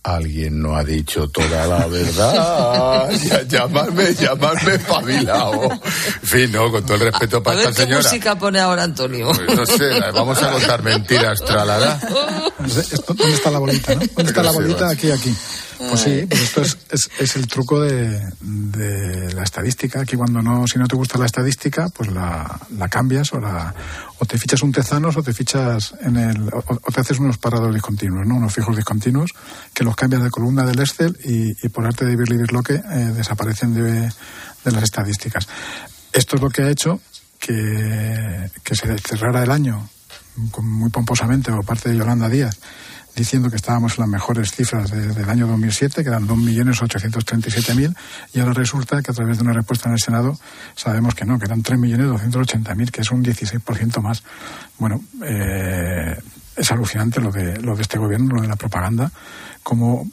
[0.07, 3.11] Alguien no ha dicho toda la verdad.
[3.27, 5.65] Ya, llamarme, llamarme espabilado.
[5.73, 5.81] En
[6.29, 8.03] fin, no, con todo el respeto A para ver esta qué señora.
[8.09, 9.33] música pone ahora Antonio.
[9.33, 11.99] Pues no sé, vamos a contar mentiras, tralala.
[12.59, 13.95] ¿Dónde está la bolita?
[13.95, 14.01] ¿no?
[14.15, 14.89] ¿Dónde está la bolita?
[14.91, 15.35] Aquí, aquí.
[15.79, 20.01] Pues sí, pues esto es, es, es el truco de, de la estadística.
[20.01, 23.75] Aquí cuando no, si no te gusta la estadística, pues la, la cambias o la
[24.19, 27.73] o te fichas un tezanos o te fichas en el o, te haces unos parados
[27.73, 28.37] discontinuos, ¿no?
[28.37, 29.33] Unos fijos discontinuos
[29.75, 33.13] que los cambias de columna del Excel y, y por arte de Birli Birloque eh,
[33.15, 34.11] desaparecen de,
[34.65, 35.47] las estadísticas.
[36.13, 37.01] Esto es lo que ha hecho
[37.39, 39.89] que, que se cerrara el año
[40.63, 42.59] muy pomposamente por parte de Yolanda Díaz,
[43.17, 47.95] diciendo que estábamos en las mejores cifras de- del año 2007, que eran 2.837.000,
[48.35, 50.39] y ahora resulta que a través de una respuesta en el Senado
[50.77, 54.23] sabemos que no, que eran 3.280.000, que es un 16% más.
[54.79, 56.17] Bueno, eh,
[56.57, 59.11] es alucinante lo de, lo de este gobierno, lo de la propaganda,
[59.63, 60.07] como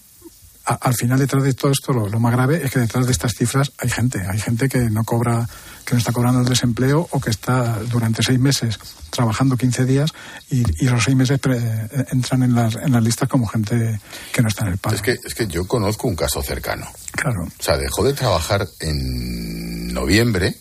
[0.65, 3.11] a- al final detrás de todo esto lo, lo más grave es que detrás de
[3.11, 5.47] estas cifras hay gente, hay gente que no cobra,
[5.85, 10.11] que no está cobrando el desempleo o que está durante seis meses trabajando 15 días
[10.49, 13.99] y, y los seis meses pre- eh, entran en las, en las listas como gente
[14.31, 14.95] que no está en el paro.
[14.95, 16.87] Es que, es que yo conozco un caso cercano.
[17.11, 17.43] Claro.
[17.43, 20.55] O sea, dejó de trabajar en noviembre,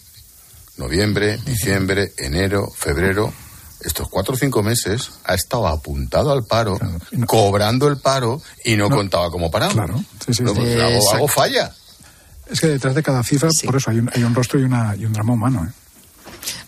[0.76, 3.32] noviembre, diciembre, enero, febrero.
[3.84, 6.78] Estos cuatro o cinco meses ha estado apuntado al paro,
[7.26, 9.72] cobrando el paro y no, contaba como parado.
[9.72, 10.78] Claro, sí, sí, No, pues
[11.12, 11.72] algo falla.
[12.50, 14.94] Es que detrás de cada cifra, por eso hay un, hay un rostro y, una,
[14.96, 15.66] y un drama humano.
[15.68, 15.72] ¿eh?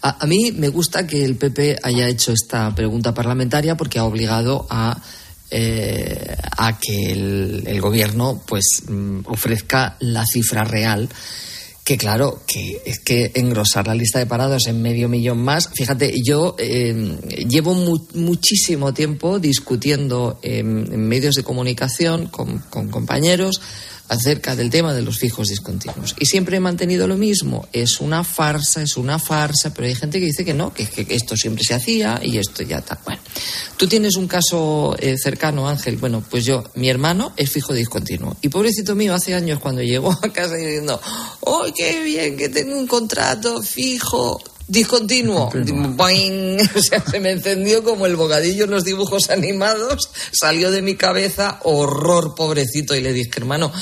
[0.03, 4.05] A, a mí me gusta que el PP haya hecho esta pregunta parlamentaria porque ha
[4.05, 5.00] obligado a,
[5.50, 11.09] eh, a que el, el gobierno pues mm, ofrezca la cifra real
[11.85, 15.68] que claro, que es que engrosar la lista de parados en medio millón más.
[15.75, 23.61] Fíjate, yo eh, llevo mu- muchísimo tiempo discutiendo en, medios de comunicación con compañeros
[24.09, 26.14] acerca del tema de los fijos discontinuos.
[26.19, 27.67] Y siempre he mantenido lo mismo.
[27.73, 31.14] Es una farsa, es una farsa, pero hay gente que dice que no, que, que
[31.14, 32.99] esto siempre se hacía y esto ya está.
[33.05, 33.21] Bueno,
[33.77, 35.97] tú tienes un caso eh, cercano, Ángel.
[35.97, 38.37] Bueno, pues yo, mi hermano es fijo discontinuo.
[38.43, 41.01] Y pobrecito mío, hace años cuando llegó a casa diciendo,
[41.40, 44.40] ¡oh, qué bien que tengo un contrato fijo!
[44.66, 45.50] Discontinuo.
[45.50, 46.59] Boing.
[46.74, 50.96] O sea, se me encendió como el bocadillo en los dibujos animados, salió de mi
[50.96, 53.72] cabeza, horror, pobrecito, y le dije, hermano,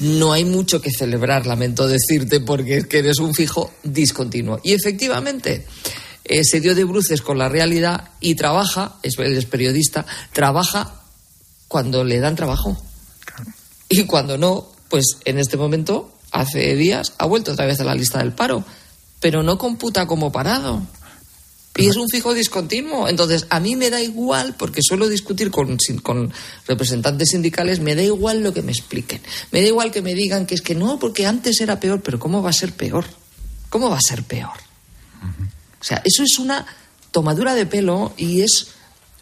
[0.00, 4.60] no hay mucho que celebrar, lamento decirte, porque es que eres un fijo discontinuo.
[4.62, 5.66] Y efectivamente,
[6.24, 11.02] eh, se dio de bruces con la realidad y trabaja, es, él es periodista, trabaja
[11.68, 12.80] cuando le dan trabajo.
[13.88, 17.94] Y cuando no, pues en este momento, hace días, ha vuelto otra vez a la
[17.94, 18.64] lista del paro,
[19.20, 20.82] pero no computa como parado.
[21.76, 23.08] Y es un fijo discontinuo.
[23.08, 26.32] Entonces, a mí me da igual, porque suelo discutir con, con
[26.66, 29.22] representantes sindicales, me da igual lo que me expliquen.
[29.52, 32.18] Me da igual que me digan que es que no, porque antes era peor, pero
[32.18, 33.06] ¿cómo va a ser peor?
[33.70, 34.50] ¿Cómo va a ser peor?
[35.80, 36.66] O sea, eso es una
[37.12, 38.68] tomadura de pelo y es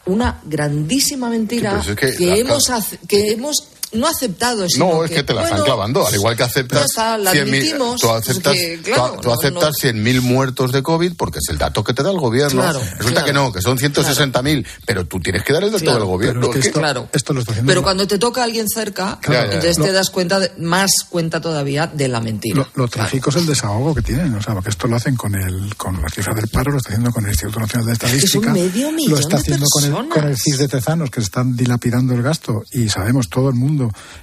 [0.06, 2.64] una grandísima mentira Sí, pero es que la- hemos,
[3.06, 4.66] que hemos no ha aceptado.
[4.79, 6.85] no, es que, te la están clavando, al igual que aceptas.
[6.85, 11.59] Está, la 100 tú aceptas, claro, tú, aceptas 100.000 muertos de COVID porque es el
[11.59, 12.62] dato que te da el gobierno.
[12.98, 16.51] Resulta que no, que son 160.000, pero tú tienes que dar el dato del gobierno.
[16.72, 17.09] claro.
[17.12, 20.40] Esto lo está haciendo pero cuando te toca a alguien cerca, entonces te das cuenta,
[20.40, 22.68] de, más cuenta todavía de la mentira.
[22.74, 25.74] Lo, trágico es el desahogo que tienen, o sea, porque esto lo hacen con el
[25.77, 28.55] con la cifra del paro, lo está haciendo con el Instituto Nacional de Estadística.
[29.09, 32.62] lo está haciendo con el, con el CIS de Tezanos, que están dilapidando el gasto,
[32.72, 33.77] y sabemos todo el mundo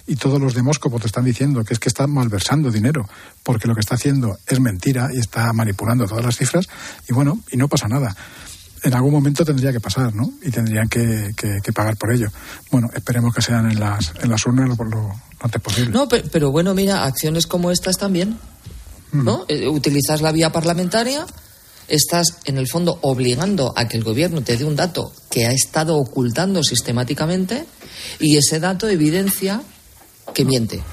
[0.08, 3.08] y todos los demóscopos te están diciendo que es que está malversando dinero,
[3.44, 6.68] porque lo que está haciendo es mentira y está manipulando todas las cifras,
[7.10, 8.16] y bueno, y no pasa nada
[8.86, 10.32] en algún momento tendría que pasar, ¿no?
[10.44, 11.34] Y tendrían que,
[11.74, 12.30] pagar por ello.
[12.70, 15.92] Bueno, esperemos que sean en las, en las urnas lo, lo, antes posible.
[15.92, 18.38] No, pero, bueno, mira, acciones como estas también,
[19.12, 19.46] ¿no?
[19.48, 21.26] Eh, utilizas la vía parlamentaria,
[21.88, 25.52] estás en el fondo obligando a que el gobierno te dé un dato que ha
[25.52, 27.66] estado ocultando sistemáticamente
[28.20, 29.62] y ese dato evidencia
[30.34, 30.84] que miente.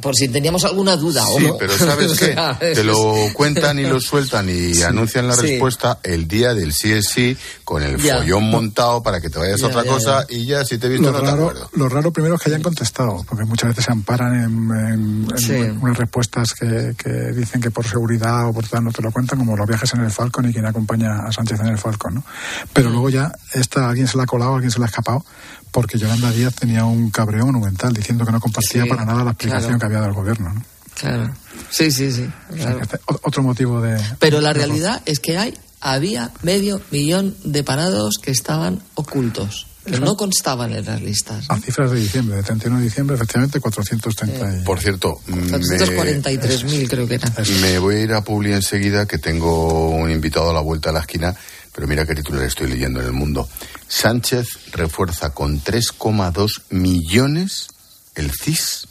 [0.00, 1.24] por, si, teníamos alguna duda.
[1.38, 2.36] Sí, pero ¿sabes qué?
[2.74, 7.06] Te lo cuentan y lo sueltan y anuncian la respuesta el día del sí es
[7.12, 10.78] sí, con el follón montado para que te vayas a otra cosa y ya si
[10.78, 11.70] te he visto lo no raro, te acuerdo.
[11.74, 16.54] Lo raro primero es que hayan contestado, porque muchas veces se amparan en, unas respuestas
[16.54, 16.94] que,
[17.34, 20.02] dicen que por seguridad o por tal no te lo cuentan, como los viajes en
[20.02, 22.24] el Falcon y quien acompaña a Sánchez en el Falcon, ¿no?
[22.72, 25.24] Pero luego ya esta, alguien se la ha colado, alguien se la ha escapado
[25.70, 29.78] porque Yolanda Díaz tenía un cabreo monumental diciendo que no compartía para nada la explicación
[29.78, 30.52] que había dado el gobierno.
[30.52, 30.64] ¿no?
[30.94, 31.34] Claro.
[31.70, 32.28] Sí, sí, sí.
[32.54, 34.00] Este, otro motivo de.
[34.18, 39.66] Pero la realidad es que hay, había medio millón de parados que estaban ocultos.
[39.84, 41.46] Que no constaban en las listas.
[41.48, 44.64] A cifras de diciembre, de 31 de diciembre, efectivamente 430.
[44.64, 47.32] Por cierto, 443.000 creo que era.
[47.62, 50.94] Me voy a ir a Publi enseguida, que tengo un invitado a la vuelta de
[50.94, 51.34] la esquina,
[51.74, 53.48] pero mira qué titular estoy leyendo en el mundo.
[53.88, 57.68] Sánchez refuerza con 3,2 millones
[58.14, 58.88] el CIS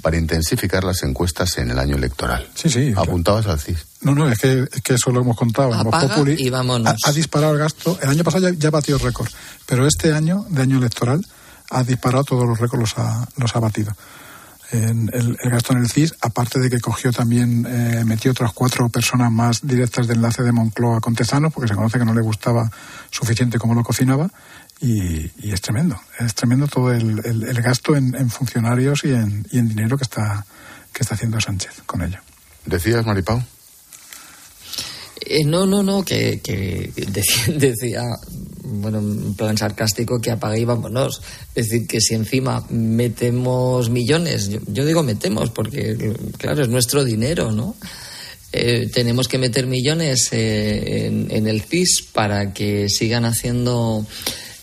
[0.00, 2.48] para intensificar las encuestas en el año electoral.
[2.54, 2.92] Sí, sí.
[2.96, 3.86] Apuntabas al CIS.
[4.02, 5.72] No, no, es que, eso lo hemos contado.
[6.36, 6.96] y vámonos.
[7.04, 7.98] Ha, disparado el gasto.
[8.00, 9.28] El año pasado ya, batió el récord,
[9.66, 11.24] pero este año, de año electoral,
[11.70, 13.94] ha disparado todos los récords, los ha, los ha batido
[14.72, 19.30] el, gasto en el CIS, aparte de que cogió también, eh, metió otras cuatro personas
[19.30, 22.70] más directas de enlace de Moncloa con Tezanos, porque se conoce que no le gustaba
[23.10, 24.30] suficiente cómo lo cocinaba,
[24.80, 27.20] y, es tremendo, es tremendo todo el,
[27.62, 30.46] gasto en, funcionarios y en, y en dinero que está,
[30.92, 32.18] que está haciendo Sánchez con ello.
[32.64, 33.42] ¿Decías, Maripau?
[35.20, 36.92] Eh, no, no, no, que, que
[37.48, 38.04] decía,
[38.62, 41.20] bueno, en plan sarcástico, que apague y vámonos.
[41.54, 47.52] Es decir, que si encima metemos millones, yo, digo metemos porque, claro, es nuestro dinero,
[47.52, 47.76] ¿no?
[48.52, 54.04] Eh, tenemos que meter millones eh, en, el CIS para que sigan haciendo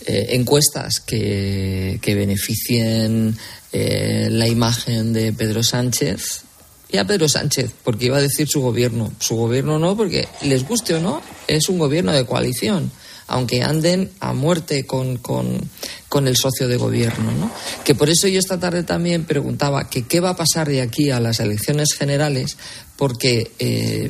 [0.09, 3.37] encuestas que, que beneficien
[3.73, 6.46] la imagen de Pedro Sánchez
[6.89, 9.11] y a Pedro Sánchez, porque iba a decir su gobierno.
[9.19, 12.91] Su gobierno no, porque les guste o no, es un gobierno de coalición,
[13.27, 17.31] aunque anden a muerte con, con, el socio de gobierno.
[17.33, 17.51] ¿no?
[17.83, 21.11] Que por eso yo esta tarde también preguntaba que qué va a pasar de aquí
[21.11, 22.57] a las elecciones generales,
[22.95, 24.09] porque eh,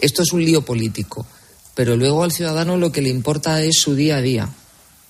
[0.00, 1.26] esto es un lío político,
[1.74, 4.48] pero luego al ciudadano lo que le importa es su día a día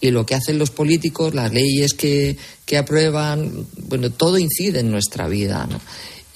[0.00, 4.90] y lo que hacen los políticos, las leyes que, que aprueban, bueno, todo incide en
[4.90, 5.80] nuestra vida, ¿no?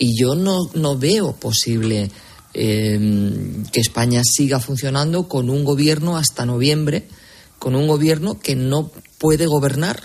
[0.03, 2.11] Y yo no, no veo posible
[2.55, 7.07] em, que España siga funcionando con un gobierno hasta noviembre,
[7.61, 10.03] con un gobierno que no puede gobernar.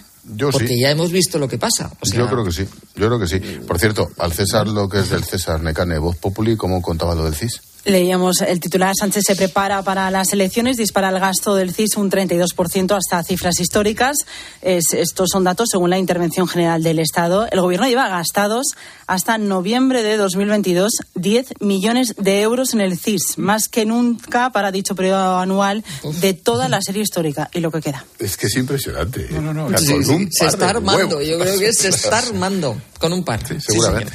[0.51, 1.91] porque ya hemos visto lo que pasa.
[2.13, 3.39] yo creo que sí, yo creo que sí.
[3.65, 7.23] Por cierto, al César lo que es del César Necane Voz Populi, ¿cómo contaba lo
[7.23, 7.59] del CIS?
[7.87, 12.11] Leíamos el titular, Sánchez se prepara para las elecciones, dispara el gasto del CIS un
[12.11, 14.17] 32% hasta cifras históricas.
[14.61, 17.47] estos son datos según la Intervención General del Estado.
[17.49, 18.65] El Gobierno lleva gastados
[19.07, 24.73] hasta noviembre de 2022 10 millones de euros en el CIS, más que nunca para
[24.73, 25.85] dicho periodo anual
[26.19, 28.03] de toda la serie histórica y lo que queda.
[28.19, 29.29] Es que es impresionante.
[29.31, 29.77] No, no, no.
[29.77, 33.47] se está armando, yo creo que se está armando con un par.
[33.47, 34.11] Sí, seguramente.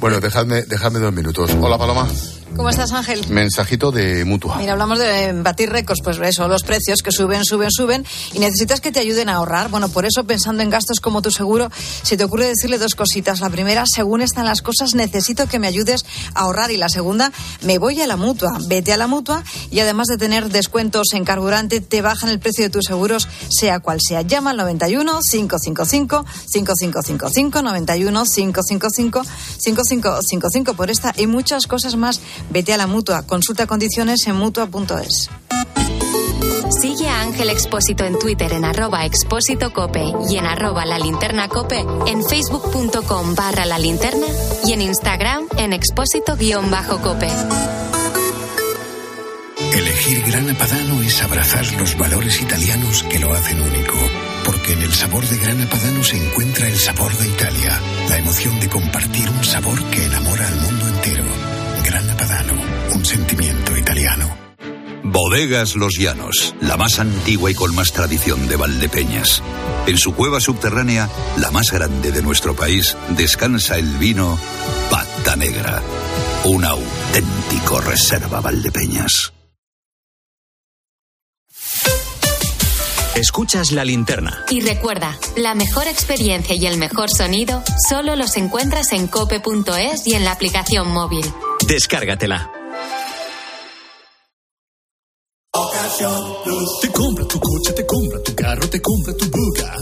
[0.00, 1.50] bueno, dejadme, dejadme dos minutos.
[1.60, 2.08] Hola, Paloma.
[2.56, 3.26] ¿Cómo estás, Ángel?
[3.28, 4.58] Mensajito de mutua.
[4.58, 8.80] Mira, hablamos de batir récords, pues eso, los precios que suben, suben, suben y necesitas
[8.80, 9.70] que te ayuden a ahorrar.
[9.70, 11.70] Bueno, por eso, pensando en gastos como tu seguro,
[12.02, 13.40] se te ocurre decirle dos cositas.
[13.40, 16.70] La primera, según están las cosas, necesito que me ayudes a ahorrar.
[16.70, 18.58] Y la segunda, me voy a la mutua.
[18.66, 22.64] Vete a la mutua y además de tener descuentos en carburante, te bajan el precio
[22.64, 24.22] de tus seguros, sea cual sea.
[24.22, 29.22] Llama al 91 555 5555 91 555
[29.58, 33.26] 5555 por esta y muchas cosas más Vete a la mutua.
[33.26, 35.30] Consulta condiciones en mutua.es.
[36.80, 41.48] Sigue a Ángel Expósito en Twitter en arroba expósito cope y en arroba la linterna
[41.48, 44.26] cope, en facebook.com barra la linterna
[44.64, 47.28] y en Instagram en expósito guion bajo cope.
[49.72, 53.94] Elegir Grana Padano es abrazar los valores italianos que lo hacen único.
[54.44, 58.58] Porque en el sabor de Grana Padano se encuentra el sabor de Italia, la emoción
[58.60, 61.24] de compartir un sabor que enamora al mundo entero.
[62.94, 64.28] Un sentimiento italiano.
[65.02, 69.42] Bodegas Los Llanos, la más antigua y con más tradición de Valdepeñas.
[69.88, 71.08] En su cueva subterránea,
[71.38, 74.38] la más grande de nuestro país, descansa el vino
[74.88, 75.82] Pata Negra,
[76.44, 79.32] un auténtico reserva Valdepeñas.
[83.16, 84.44] Escuchas la linterna.
[84.48, 90.14] Y recuerda, la mejor experiencia y el mejor sonido solo los encuentras en cope.es y
[90.14, 91.24] en la aplicación móvil.
[91.66, 92.50] Descárgatela.
[96.80, 99.76] Te compra tu coche, te compra tu carro, te compra tu buga.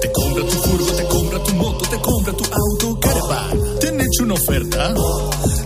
[0.00, 3.78] Te compra tu furgo, te compra tu moto, te compra tu auto, caravan.
[3.80, 4.94] ¿Te han hecho una oferta?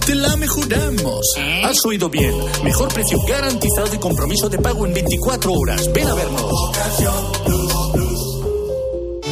[0.06, 1.20] Te la mejoramos.
[1.64, 2.34] Has oído bien.
[2.62, 5.92] Mejor precio garantizado y compromiso de pago en 24 horas.
[5.92, 6.52] Ven a vernos.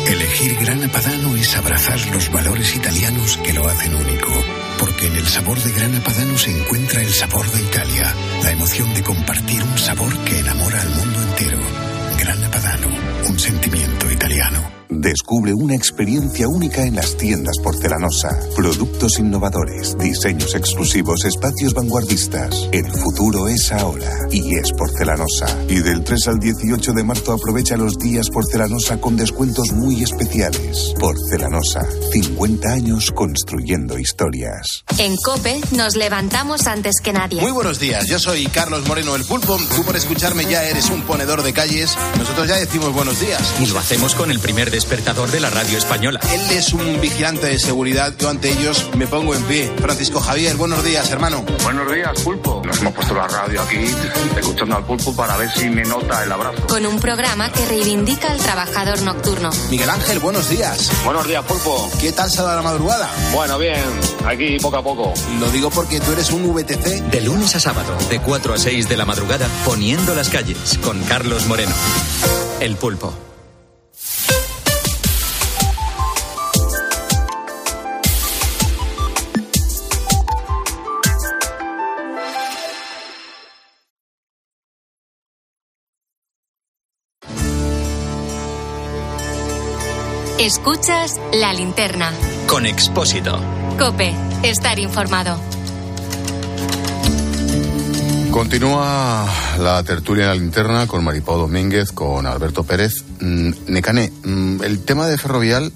[0.09, 4.62] Elegir Grana Padano es abrazar los valores italianos que lo hacen único.
[4.83, 8.92] Porque en el sabor de Grana Padano se encuentra el sabor de Italia, la emoción
[8.95, 11.61] de compartir un sabor que enamora al mundo entero.
[12.18, 12.88] Grana Padano,
[13.29, 14.82] un sentimiento italiano.
[15.01, 18.29] Descubre una experiencia única en las tiendas porcelanosa.
[18.55, 22.69] Productos innovadores, diseños exclusivos, espacios vanguardistas.
[22.73, 25.47] El futuro es ahora y es porcelanosa.
[25.69, 30.95] Y del 3 al 18 de marzo aprovecha los días porcelanosa con descuentos muy especiales.
[31.01, 34.85] Porcelanosa, 50 años construyendo historias.
[34.99, 37.41] En Cope nos levantamos antes que nadie.
[37.41, 39.59] Muy buenos días, yo soy Carlos Moreno el Pulpo.
[39.75, 41.97] Tú por escucharme ya eres un ponedor de calles.
[42.19, 43.41] Nosotros ya decimos buenos días.
[43.59, 46.18] Y lo hacemos con el primer despertador de la radio española.
[46.33, 48.12] Él es un vigilante de seguridad.
[48.18, 49.73] Yo ante ellos me pongo en pie.
[49.81, 51.45] Francisco Javier, buenos días, hermano.
[51.62, 52.61] Buenos días, Pulpo.
[52.64, 53.79] Nos hemos puesto la radio aquí,
[54.37, 56.66] escuchando al Pulpo para ver si me nota el abrazo.
[56.66, 59.51] Con un programa que reivindica al trabajador nocturno.
[59.71, 60.90] Miguel Ángel, buenos días.
[61.05, 61.88] Buenos días, Pulpo.
[62.01, 63.09] ¿Qué tal se va la madrugada?
[63.33, 63.85] Bueno, bien.
[64.27, 65.14] Aquí poco a poco.
[65.38, 67.09] Lo digo porque tú eres un VTC.
[67.09, 71.01] De lunes a sábado, de 4 a 6 de la madrugada, poniendo las calles, con
[71.05, 71.75] Carlos Moreno.
[72.59, 73.32] El pulpo.
[90.43, 92.13] Escuchas la linterna.
[92.49, 93.39] Con Expósito.
[93.79, 95.39] Cope, estar informado.
[98.33, 99.25] Continúa
[99.61, 103.05] la tertulia en la linterna con Maripó Domínguez, con Alberto Pérez.
[103.21, 105.73] Mm, Necane, mm, el tema de Ferrovial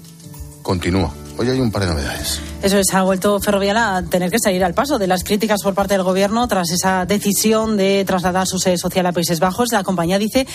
[0.63, 1.13] continúa.
[1.37, 2.41] Hoy hay un par de novedades.
[2.63, 5.75] Eso es, ha vuelto Ferrovial a tener que salir al paso de las críticas por
[5.75, 9.71] parte del Gobierno tras esa decisión de trasladar su sede social a Países Bajos.
[9.71, 10.47] La compañía dice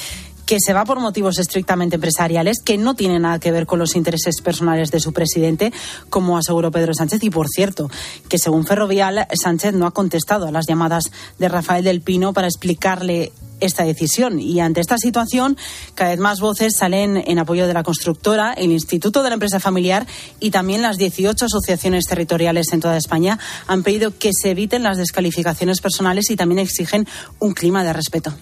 [0.47, 3.97] que se va por motivos estrictamente empresariales, que no tiene nada que ver con los
[3.97, 5.73] intereses personales de su presidente,
[6.11, 7.23] como aseguró Pedro Sánchez.
[7.25, 7.91] Y por cierto,
[8.29, 11.05] que según Ferrovial, Sánchez no ha contestado a las llamadas
[11.39, 14.41] de Rafael del Pino para explicarle esta decisión.
[14.41, 15.57] Y ante esta situación,
[15.95, 19.61] cada vez más voces salen en apoyo de la constructora, el Instituto de la Empresa
[19.61, 20.07] Familiar
[20.41, 24.99] y también las 18 asociaciones territoriales en toda España han pedido que se eviten las
[24.99, 27.07] descalificaciones personales y también exigen
[27.39, 28.35] un clima de respeto.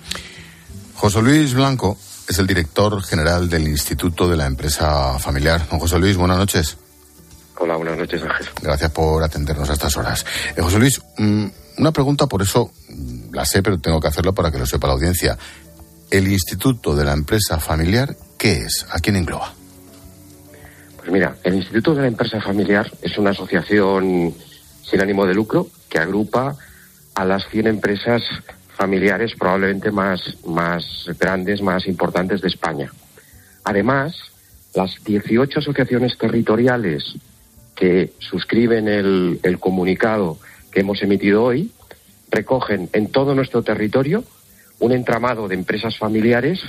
[1.01, 1.97] José Luis Blanco
[2.29, 5.67] es el director general del Instituto de la Empresa Familiar.
[5.71, 6.77] Don José Luis, buenas noches.
[7.57, 8.47] Hola, buenas noches, Ángel.
[8.61, 10.27] Gracias por atendernos a estas horas.
[10.55, 11.47] Eh, José Luis, mm,
[11.79, 12.71] una pregunta, por eso
[13.33, 15.39] la sé, pero tengo que hacerlo para que lo sepa la audiencia.
[16.11, 18.87] El Instituto de la Empresa Familiar, ¿qué es?
[18.91, 19.55] ¿A quién engloba?
[20.99, 24.35] Pues mira, el Instituto de la Empresa Familiar es una asociación
[24.83, 26.55] sin ánimo de lucro que agrupa
[27.15, 28.21] a las 100 empresas
[28.81, 32.91] familiares probablemente más, más grandes, más importantes de España.
[33.63, 34.17] Además,
[34.75, 37.15] las 18 asociaciones territoriales
[37.75, 40.39] que suscriben el, el comunicado
[40.73, 41.71] que hemos emitido hoy
[42.31, 44.25] recogen en todo nuestro territorio
[44.79, 46.63] un entramado de empresas familiares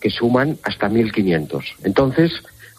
[0.00, 1.64] que suman hasta 1.500.
[1.84, 2.32] Entonces,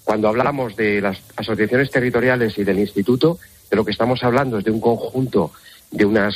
[0.04, 3.38] cuando hablamos de las asociaciones territoriales y del instituto,
[3.69, 5.52] de lo que estamos hablando es de un conjunto
[5.91, 6.36] de unas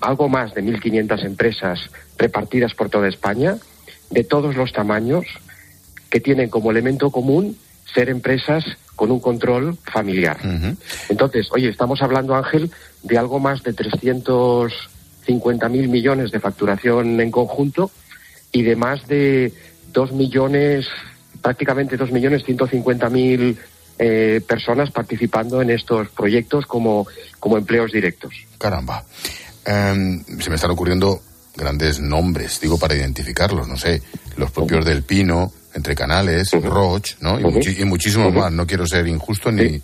[0.00, 1.80] algo más de 1.500 empresas
[2.18, 3.56] repartidas por toda España,
[4.10, 5.26] de todos los tamaños,
[6.10, 7.56] que tienen como elemento común
[7.92, 8.64] ser empresas
[8.94, 10.38] con un control familiar.
[11.08, 12.70] Entonces, oye, estamos hablando, Ángel,
[13.02, 17.90] de algo más de 350.000 millones de facturación en conjunto
[18.52, 19.52] y de más de
[19.92, 20.86] dos millones,
[21.42, 23.58] prácticamente dos millones ciento cincuenta mil
[23.98, 27.06] eh, personas participando en estos proyectos como,
[27.40, 28.34] como empleos directos.
[28.58, 29.04] Caramba.
[29.66, 31.20] Em, se me están ocurriendo
[31.56, 34.02] grandes nombres, digo, para identificarlos, no sé,
[34.36, 37.38] los propios del Pino, Entre Canales, Roche, ¿no?
[37.38, 38.50] Y, muchi- y muchísimos más.
[38.52, 39.80] No quiero ser injusto ni...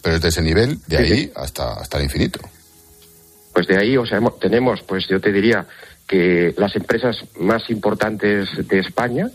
[0.00, 1.32] Pero es de ese nivel, de Sí, ahí sí.
[1.34, 2.38] hasta, hasta el infinito.
[3.52, 5.66] Pues de ahí, o sea, hemos- tenemos, pues yo te diría
[6.06, 9.28] que las empresas más importantes de España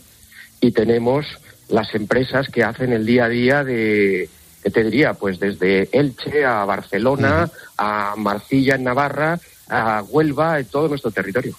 [0.60, 1.26] y tenemos
[1.68, 4.28] las empresas que hacen el día a día de,
[4.62, 5.12] ¿qué te diría?
[5.14, 11.56] Pues desde Elche a Barcelona, a Marcilla en Navarra, a Huelva, en todo nuestro territorio.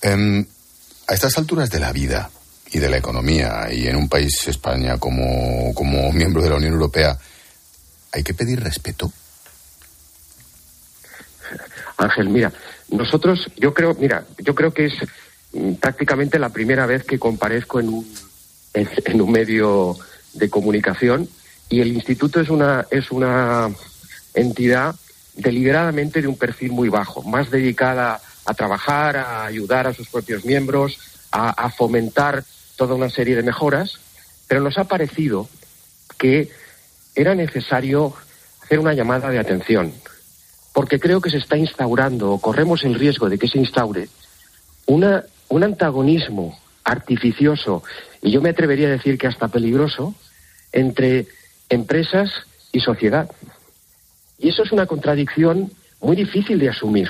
[0.00, 0.44] Em,
[1.06, 2.30] a estas alturas de la vida
[2.70, 6.72] y de la economía, y en un país, España, como, como miembro de la Unión
[6.72, 7.18] Europea,
[8.12, 9.12] ¿hay que pedir respeto?
[11.98, 12.52] Ángel, mira,
[12.90, 14.94] nosotros, yo creo, mira, yo creo que es
[15.52, 18.14] mm, prácticamente la primera vez que comparezco en un,
[18.74, 19.96] en, en un medio
[20.32, 21.28] de comunicación
[21.68, 23.70] y el instituto es una es una
[24.34, 24.94] entidad
[25.34, 30.44] deliberadamente de un perfil muy bajo, más dedicada a trabajar, a ayudar a sus propios
[30.44, 30.98] miembros,
[31.30, 32.44] a, a fomentar
[32.76, 33.98] toda una serie de mejoras,
[34.48, 35.48] pero nos ha parecido
[36.18, 36.50] que
[37.14, 38.14] era necesario
[38.62, 39.92] hacer una llamada de atención,
[40.72, 44.08] porque creo que se está instaurando, o corremos el riesgo de que se instaure,
[44.86, 47.82] una, un antagonismo artificioso,
[48.20, 50.14] y yo me atrevería a decir que hasta peligroso,
[50.72, 51.26] entre
[51.68, 52.30] empresas
[52.72, 53.30] y sociedad.
[54.42, 55.70] Y eso es una contradicción
[56.00, 57.08] muy difícil de asumir,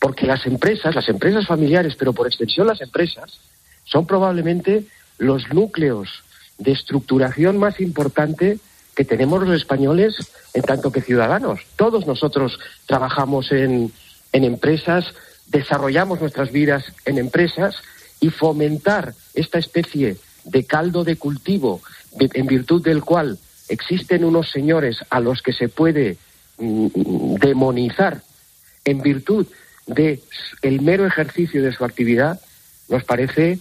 [0.00, 3.38] porque las empresas, las empresas familiares, pero por extensión las empresas,
[3.84, 4.84] son probablemente
[5.16, 6.24] los núcleos
[6.58, 8.58] de estructuración más importante
[8.96, 10.16] que tenemos los españoles
[10.54, 11.60] en tanto que ciudadanos.
[11.76, 13.92] Todos nosotros trabajamos en,
[14.32, 15.14] en empresas,
[15.46, 17.76] desarrollamos nuestras vidas en empresas
[18.20, 21.80] y fomentar esta especie de caldo de cultivo
[22.18, 23.38] en virtud del cual
[23.68, 26.16] existen unos señores a los que se puede
[26.58, 28.22] demonizar
[28.84, 29.46] en virtud
[29.86, 30.20] de
[30.62, 32.40] el mero ejercicio de su actividad
[32.88, 33.58] nos parece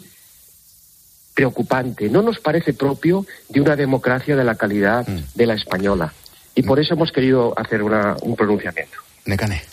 [1.33, 6.13] preocupante, no nos parece propio de una democracia de la calidad de la española.
[6.55, 8.97] Y por eso hemos querido hacer una- un pronunciamiento.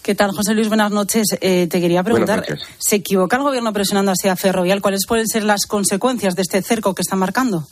[0.03, 0.68] ¿Qué tal, José Luis?
[0.68, 1.27] Buenas noches.
[1.41, 2.45] Eh, te quería preguntar.
[2.79, 4.81] ¿se equivoca el gobierno presionando así a Ferrovial?
[4.81, 7.68] ¿Cuáles pueden ser las consecuencias de este cerco que está marcando?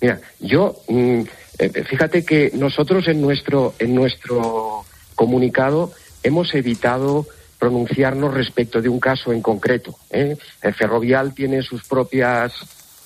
[0.00, 1.20] Mira, yo, mm,
[1.58, 4.84] fíjate que nosotros en nuestro, en nuestro
[5.14, 5.92] comunicado
[6.22, 7.26] hemos evitado
[7.58, 9.96] pronunciarnos respecto de un caso en concreto.
[10.10, 10.36] ¿eh?
[10.62, 12.52] El Ferrovial tiene sus propias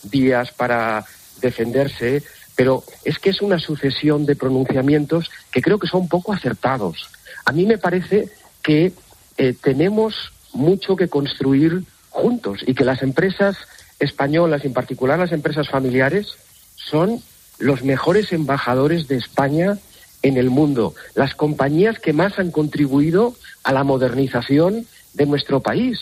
[0.05, 1.05] vías para
[1.43, 2.23] defenderse,
[2.55, 7.11] pero es que es una sucesión de pronunciamientos que creo que son poco acertados.
[7.45, 8.31] A mí me parece
[8.63, 8.93] que
[9.37, 13.59] eh, tenemos mucho que construir juntos y que las empresas
[13.99, 16.35] españolas, en particular las empresas familiares,
[16.77, 17.21] son
[17.59, 19.79] los mejores embajadores de España
[20.23, 23.35] en el mundo, las compañías que más han contribuido
[23.65, 25.99] a la modernización de nuestro país.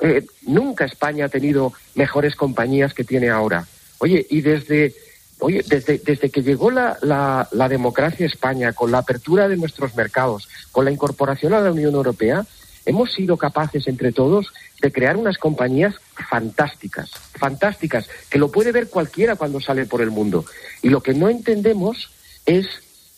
[0.00, 3.66] Eh, nunca España ha tenido mejores compañías que tiene ahora.
[3.98, 4.94] Oye, y desde,
[5.38, 9.56] oye, desde, desde que llegó la, la, la democracia a España, con la apertura de
[9.56, 12.44] nuestros mercados, con la incorporación a la Unión Europea,
[12.86, 14.52] hemos sido capaces entre todos
[14.84, 15.94] de crear unas compañías
[16.28, 17.08] fantásticas,
[17.38, 20.44] fantásticas, que lo puede ver cualquiera cuando sale por el mundo.
[20.82, 22.10] Y lo que no entendemos
[22.44, 22.66] es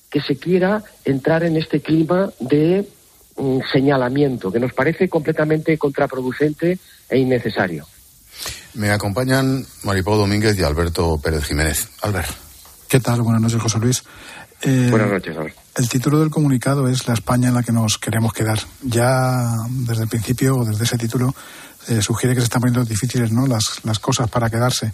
[0.09, 2.89] que se quiera entrar en este clima de
[3.37, 7.85] mm, señalamiento, que nos parece completamente contraproducente e innecesario.
[8.75, 11.89] Me acompañan Maripó Domínguez y Alberto Pérez Jiménez.
[12.01, 12.31] Albert.
[12.89, 13.23] ¿Qué tal?
[13.23, 14.05] Buenas noches, José Luis.
[14.63, 15.57] Eh, Buenas noches, Albert.
[15.77, 18.59] El título del comunicado es La España en la que nos queremos quedar.
[18.83, 21.35] Ya desde el principio, o desde ese título,
[21.89, 23.47] eh, sugiere que se están poniendo difíciles ¿no?
[23.47, 24.93] las, las cosas para quedarse.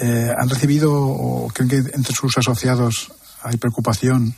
[0.00, 4.34] Eh, ¿Han recibido o creen que entre sus asociados hay preocupación?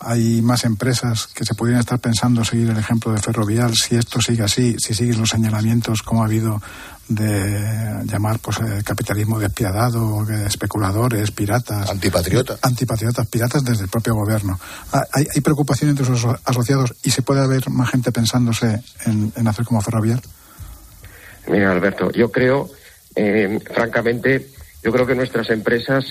[0.00, 3.74] ¿Hay más empresas que se pudieran estar pensando seguir el ejemplo de Ferrovial?
[3.74, 6.60] Si esto sigue así, si siguen los señalamientos como ha habido
[7.08, 11.90] de llamar pues eh, capitalismo despiadado, especuladores, piratas.
[11.90, 12.58] Antipatriotas.
[12.62, 14.58] Antipatriotas, piratas desde el propio gobierno.
[14.92, 18.80] Ah, ¿Hay, hay preocupación entre sus aso- asociados y se puede haber más gente pensándose
[19.04, 20.22] en, en hacer como Ferrovial?
[21.48, 22.70] Mira, Alberto, yo creo,
[23.16, 24.50] eh, francamente,
[24.82, 26.04] yo creo que nuestras empresas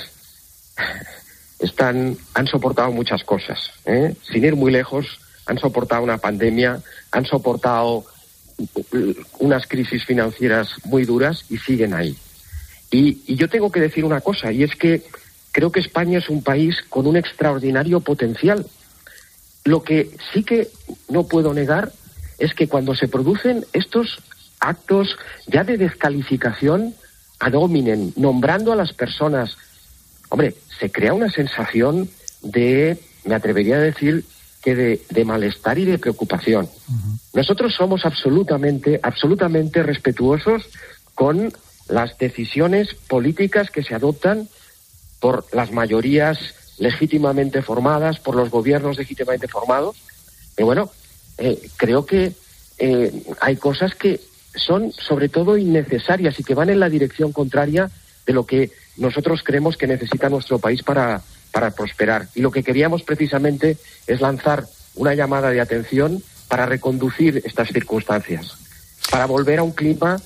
[1.59, 3.71] están, han soportado muchas cosas.
[3.85, 4.15] ¿eh?
[4.31, 6.79] Sin ir muy lejos, han soportado una pandemia,
[7.11, 8.05] han soportado
[9.39, 12.17] unas crisis financieras muy duras y siguen ahí.
[12.91, 15.03] Y, yo tengo que decir una cosa, y es que
[15.51, 18.65] creo que España es un país con un extraordinario potencial.
[19.63, 20.67] Lo que sí que
[21.09, 21.91] no puedo negar
[22.37, 24.19] es que cuando se producen estos
[24.59, 26.95] actos ya de descalificación
[27.39, 27.53] ad
[28.17, 29.57] nombrando a las personas,
[30.29, 32.09] hombre, se crea una sensación
[32.41, 34.25] de, me atrevería a decir,
[34.61, 36.69] que de, de malestar y de preocupación.
[37.33, 40.63] Nosotros somos absolutamente, absolutamente respetuosos
[41.15, 41.53] con
[41.87, 44.47] las decisiones políticas que se adoptan
[45.19, 46.39] por las mayorías
[46.77, 49.97] legítimamente formadas, por los gobiernos legítimamente formados.
[50.57, 50.89] Y bueno,
[51.37, 52.33] eh, creo que
[52.77, 54.19] eh, hay cosas que
[54.55, 57.89] son sobre todo innecesarias y que van en la dirección contraria
[58.25, 61.21] de lo que nosotros creemos que necesita nuestro país para,
[61.51, 62.27] para prosperar.
[62.35, 63.77] Y lo que queríamos precisamente
[64.07, 68.55] es lanzar una llamada de atención para reconducir estas circunstancias,
[69.09, 70.19] para volver a un clima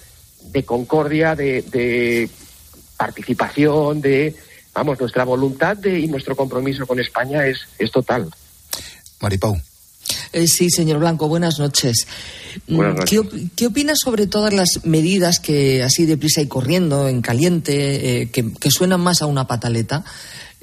[0.51, 2.29] de concordia, de,
[2.97, 4.35] participación, de,
[4.73, 8.29] vamos, nuestra voluntad de, y nuestro compromiso con España es, es total.
[9.21, 9.57] Maripau.
[10.33, 12.07] Eh, sí, señor Blanco, buenas noches.
[12.67, 13.09] Mm, Buenas noches.
[13.09, 18.21] ¿Qué, op- qué opina sobre todas las medidas que así deprisa y corriendo, en caliente,
[18.23, 20.03] eh, que, que suenan más a una pataleta?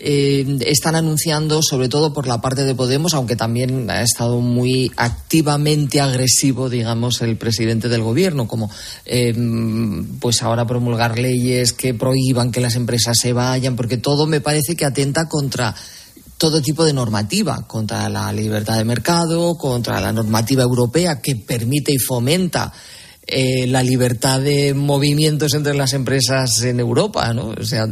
[0.03, 4.91] eh, están anunciando, sobre todo por la parte de Podemos, aunque también ha estado muy
[4.97, 8.71] activamente agresivo, digamos, el presidente del gobierno, como
[9.05, 9.35] eh,
[10.19, 14.75] pues ahora promulgar leyes que prohíban que las empresas se vayan, porque todo me parece
[14.75, 15.75] que atenta contra
[16.41, 21.93] todo tipo de normativa, contra la libertad de mercado, contra la normativa europea que permite
[21.93, 22.73] y fomenta
[23.27, 27.49] eh, la libertad de movimientos entre las empresas en Europa, ¿no?
[27.49, 27.87] O sea,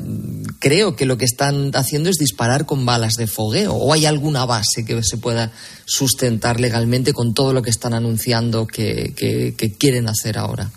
[0.61, 3.74] creo que lo que están haciendo es disparar con balas de fogueo.
[3.74, 5.53] ¿O hay alguna base que se pueda
[5.84, 9.12] sustentar legalmente con todo lo que están anunciando que,
[9.78, 10.70] quieren hacer ahora?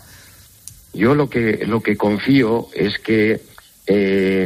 [0.93, 3.41] Yo lo que, lo que confío es que
[3.87, 4.45] eh,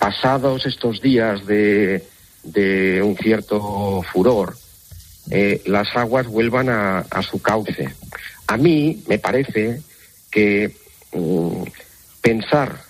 [0.00, 2.04] pasados estos días de,
[2.46, 4.56] de un cierto furor,
[5.30, 7.88] eh, las aguas vuelvan a, su cauce.
[8.46, 9.82] A mí me parece
[10.30, 10.76] que
[11.12, 11.62] mm,
[12.20, 12.80] pensar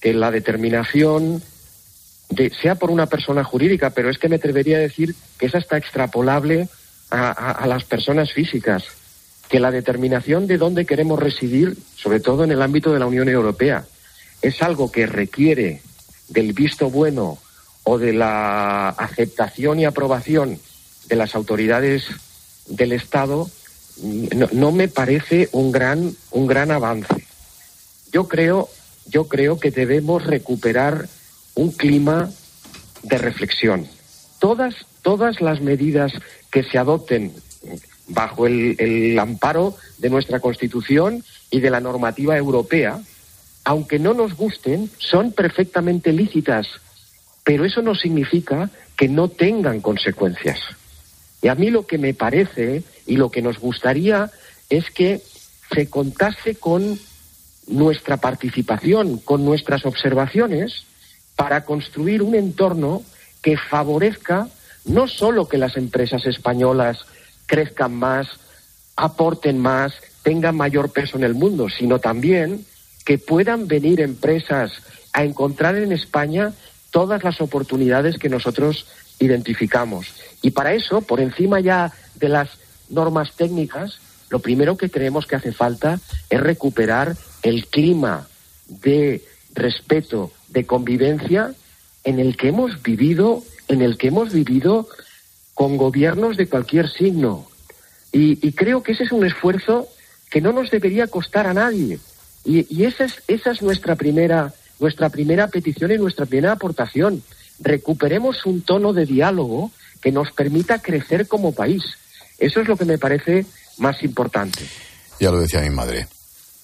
[0.00, 1.42] que la determinación
[2.28, 5.54] de- sea por una persona jurídica, pero es que me atrevería a decir que es
[5.54, 6.68] hasta extrapolable
[7.10, 8.84] a las personas físicas,
[9.50, 13.28] que la determinación de dónde queremos residir, sobre todo en el ámbito de la Unión
[13.28, 13.84] Europea,
[14.40, 15.82] es algo que requiere
[16.28, 17.38] del visto bueno
[17.84, 20.58] o de la aceptación y aprobación
[21.08, 22.04] de las autoridades
[22.66, 23.48] del Estado,
[24.52, 27.26] no, me parece un gran, un gran avance.
[28.12, 28.68] Yo creo,
[29.06, 31.08] yo creo que debemos recuperar
[31.54, 32.30] un clima
[33.02, 33.86] de reflexión.
[34.38, 36.12] Todas, todas las medidas
[36.50, 37.32] que se adopten
[38.08, 43.00] bajo el amparo de nuestra Constitución y de la normativa europea,
[43.64, 46.66] aunque no nos gusten, son perfectamente lícitas,
[47.44, 50.58] pero eso no significa que no tengan consecuencias.
[51.40, 54.30] Y a mí lo que me parece y lo que nos gustaría
[54.70, 55.20] es que
[55.74, 56.98] se contase con
[57.66, 60.84] nuestra participación, con nuestras observaciones,
[61.36, 63.02] para construir un entorno
[63.40, 64.48] que favorezca
[64.84, 66.98] no solo que las empresas españolas
[67.46, 68.28] crezcan más,
[68.96, 72.64] aporten más, tengan mayor peso en el mundo, sino también
[73.04, 74.72] que puedan venir empresas
[75.12, 76.52] a encontrar en España
[76.92, 78.86] todas las oportunidades que nosotros
[79.18, 80.06] identificamos.
[80.42, 82.50] Y para eso, por encima ya de las
[82.88, 83.98] normas técnicas,
[84.30, 85.98] lo primero que creemos que hace falta
[86.30, 88.28] es recuperar el clima
[88.68, 89.22] de
[89.54, 91.52] respeto, de convivencia
[92.04, 94.88] en el que hemos vivido, en el que hemos vivido
[95.54, 97.48] con gobiernos de cualquier signo.
[98.12, 99.88] Y, creo que ese es un esfuerzo
[100.30, 101.98] que no nos debería costar a nadie.
[102.44, 104.52] Y, y esa, es, esa es nuestra primera,
[104.82, 107.22] nuestra primera petición y nuestra primera aportación.
[107.60, 109.70] Recuperemos un tono de diálogo
[110.02, 111.82] que nos permita crecer como país.
[112.38, 113.46] Eso es lo que me parece
[113.78, 114.66] más importante.
[115.20, 116.08] Ya lo decía mi madre.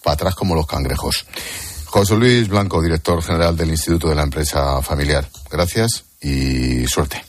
[0.02, 1.24] Para atrás como los cangrejos.
[1.86, 5.26] José Luis Blanco, director general del Instituto de la Empresa Familiar.
[5.50, 7.24] Gracias y suerte.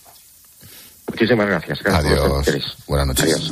[1.07, 1.79] Muchísimas gracias.
[1.85, 2.77] Adiós.
[2.87, 3.51] Buenas noches.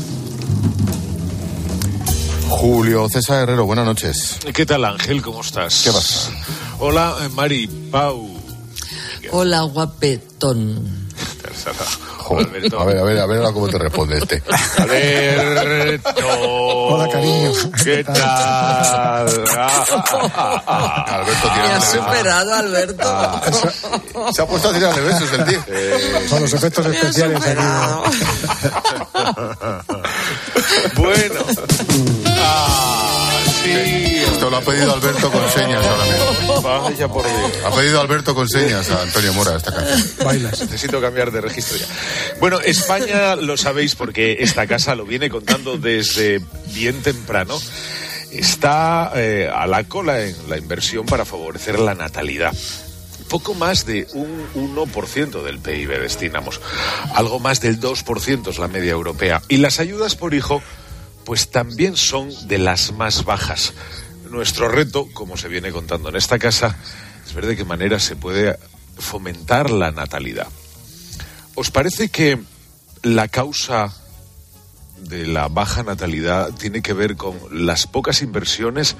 [2.49, 4.39] Julio César Herrero, buenas noches.
[4.53, 5.21] ¿Qué tal, Ángel?
[5.21, 5.81] ¿Cómo estás?
[5.83, 6.31] ¿Qué pasa?
[6.79, 8.29] Hola, eh, Mari Pau.
[9.31, 11.07] Hola, guapetón.
[12.19, 12.47] Joder,
[12.77, 14.43] a ver, a ver, a ver ahora cómo te responde este.
[14.77, 16.09] Alberto.
[16.39, 17.51] Hola, cariño.
[17.83, 18.17] ¿Qué tal?
[21.07, 23.03] Alberto Me ha superado, Alberto.
[23.05, 23.41] Ah,
[24.33, 25.63] Se ha puesto a tirarle besos el tío.
[26.29, 27.61] Con los efectos especiales aquí.
[30.95, 31.41] bueno.
[32.39, 34.06] Ah, sí.
[34.49, 36.61] Lo ha pedido Alberto con señas ahora mismo.
[36.61, 37.51] Vaya por Dios.
[37.65, 40.25] Ha pedido Alberto con señas a Antonio Mora esta canción.
[40.25, 40.61] Bailas.
[40.61, 41.85] Necesito cambiar de registro ya.
[42.39, 46.41] Bueno, España lo sabéis porque esta casa lo viene contando desde
[46.73, 47.59] bien temprano.
[48.31, 52.53] está eh, a la cola en la inversión para favorecer la natalidad.
[53.29, 56.61] Poco más de un 1% del PIB destinamos.
[57.15, 59.41] Algo más del 2% es la media europea.
[59.49, 60.61] Y las ayudas por hijo,
[61.25, 63.73] pues también son de las más bajas.
[64.29, 66.77] Nuestro reto, como se viene contando en esta casa,
[67.25, 68.57] es ver de qué manera se puede
[68.97, 70.47] fomentar la natalidad.
[71.55, 72.39] ¿Os parece que
[73.03, 73.93] la causa
[75.01, 78.95] de la baja natalidad tiene que ver con las pocas inversiones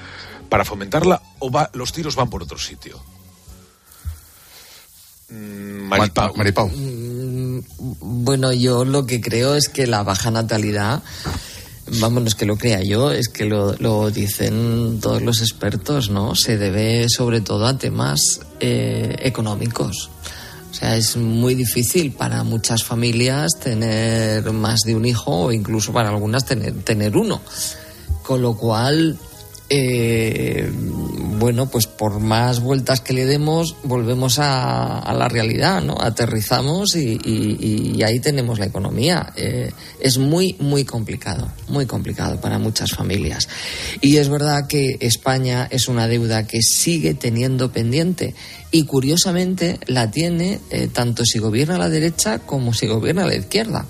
[0.48, 3.00] para fomentarla o va, los tiros van por otro sitio?
[5.30, 6.34] Mm, Maripau.
[6.36, 6.68] Maripau.
[6.68, 7.60] Mm,
[8.00, 11.02] Bueno, yo lo que creo es que la baja natalidad,
[12.00, 16.34] vámonos que lo crea yo, es que lo, lo dicen todos los expertos, ¿no?
[16.34, 20.10] Se debe sobre todo a temas eh, económicos.
[20.70, 25.92] O sea, es muy difícil para muchas familias tener más de un hijo o incluso
[25.92, 27.40] para algunas tener, tener uno.
[28.22, 29.18] Con lo cual,
[29.70, 30.70] eh,
[31.38, 35.96] bueno, pues por más vueltas que le demos, volvemos a, la realidad, ¿no?
[36.00, 39.32] Aterrizamos y ahí tenemos la economía.
[39.36, 39.70] Eh,
[40.00, 43.48] es muy, muy complicado, muy complicado para muchas familias.
[44.00, 48.34] Y es verdad que España es una deuda que sigue teniendo pendiente
[48.70, 53.86] y curiosamente la tiene eh, tanto si gobierna la derecha como si gobierna la izquierda.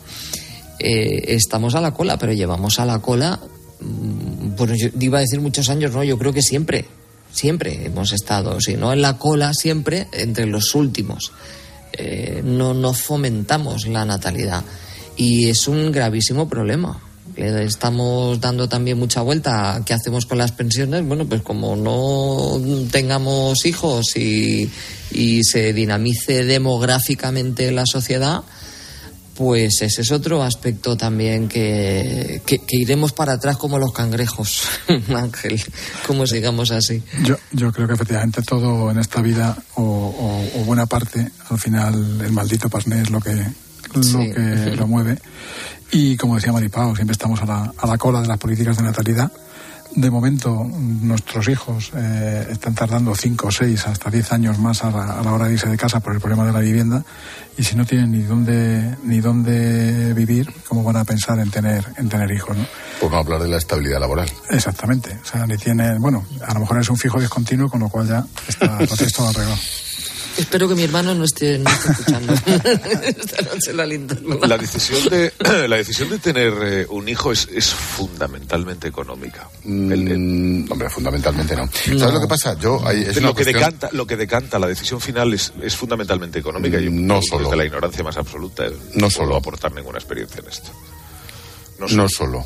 [0.78, 3.40] Eh, estamos a la cola, pero llevamos a la cola
[3.80, 6.84] mm, bueno, yo iba a decir muchos años, no, yo creo que siempre,
[7.32, 11.32] siempre hemos estado, si no en la cola, siempre entre los últimos.
[11.92, 14.62] Eh, no, no fomentamos la natalidad
[15.16, 17.00] y es un gravísimo problema.
[17.36, 21.06] Le estamos dando también mucha vuelta a qué hacemos con las pensiones.
[21.06, 22.60] Bueno, pues como no
[22.90, 24.68] tengamos hijos y,
[25.12, 28.42] y se dinamice demográficamente la sociedad,
[29.38, 34.64] pues ese es otro aspecto también que, que, que iremos para atrás como los cangrejos,
[35.16, 35.62] Ángel,
[36.06, 37.00] como sigamos así.
[37.22, 41.58] Yo, yo creo que efectivamente todo en esta vida, o, o- o buena parte, al
[41.58, 43.34] final el maldito pasné es lo que,
[43.94, 44.32] lo, Sí.
[44.34, 45.16] que lo mueve.
[45.92, 48.82] Y como decía Maripao, siempre estamos a la, a la cola de las políticas de
[48.82, 49.30] natalidad.
[49.94, 55.18] De momento, nuestros hijos eh, están tardando 5, 6, hasta 10 años más a la,
[55.18, 57.04] a la hora de irse de casa por el problema de la vivienda.
[57.56, 61.84] Y si no tienen ni dónde, ni dónde vivir, ¿cómo van a pensar en tener,
[61.96, 62.56] en tener hijos?
[62.56, 62.64] ¿no?
[63.00, 64.30] Por no hablar de la estabilidad laboral.
[64.50, 65.18] Exactamente.
[65.22, 68.06] O sea, ni tienen, bueno, a lo mejor es un fijo discontinuo, con lo cual
[68.06, 69.56] ya está, lo tienes todo arreglado.
[70.38, 72.32] Espero que mi hermano no esté, no esté escuchando
[73.04, 74.36] esta noche la linterna.
[74.46, 75.32] La decisión de,
[75.68, 79.48] la decisión de tener eh, un hijo es, es fundamentalmente económica.
[79.64, 81.68] Mm, hombre, fundamentalmente no.
[81.98, 82.56] ¿Sabes lo que pasa?
[82.58, 85.74] Yo, hay- es lo, que cuestión- decanta, lo que decanta la decisión final es, es
[85.76, 86.78] fundamentalmente económica.
[86.78, 87.44] Yo No no solo.
[87.44, 88.66] Desde la ignorancia más absoluta.
[88.66, 89.36] eh, No solo.
[89.36, 90.70] aportar ninguna experiencia en esto.
[91.96, 92.44] No solo.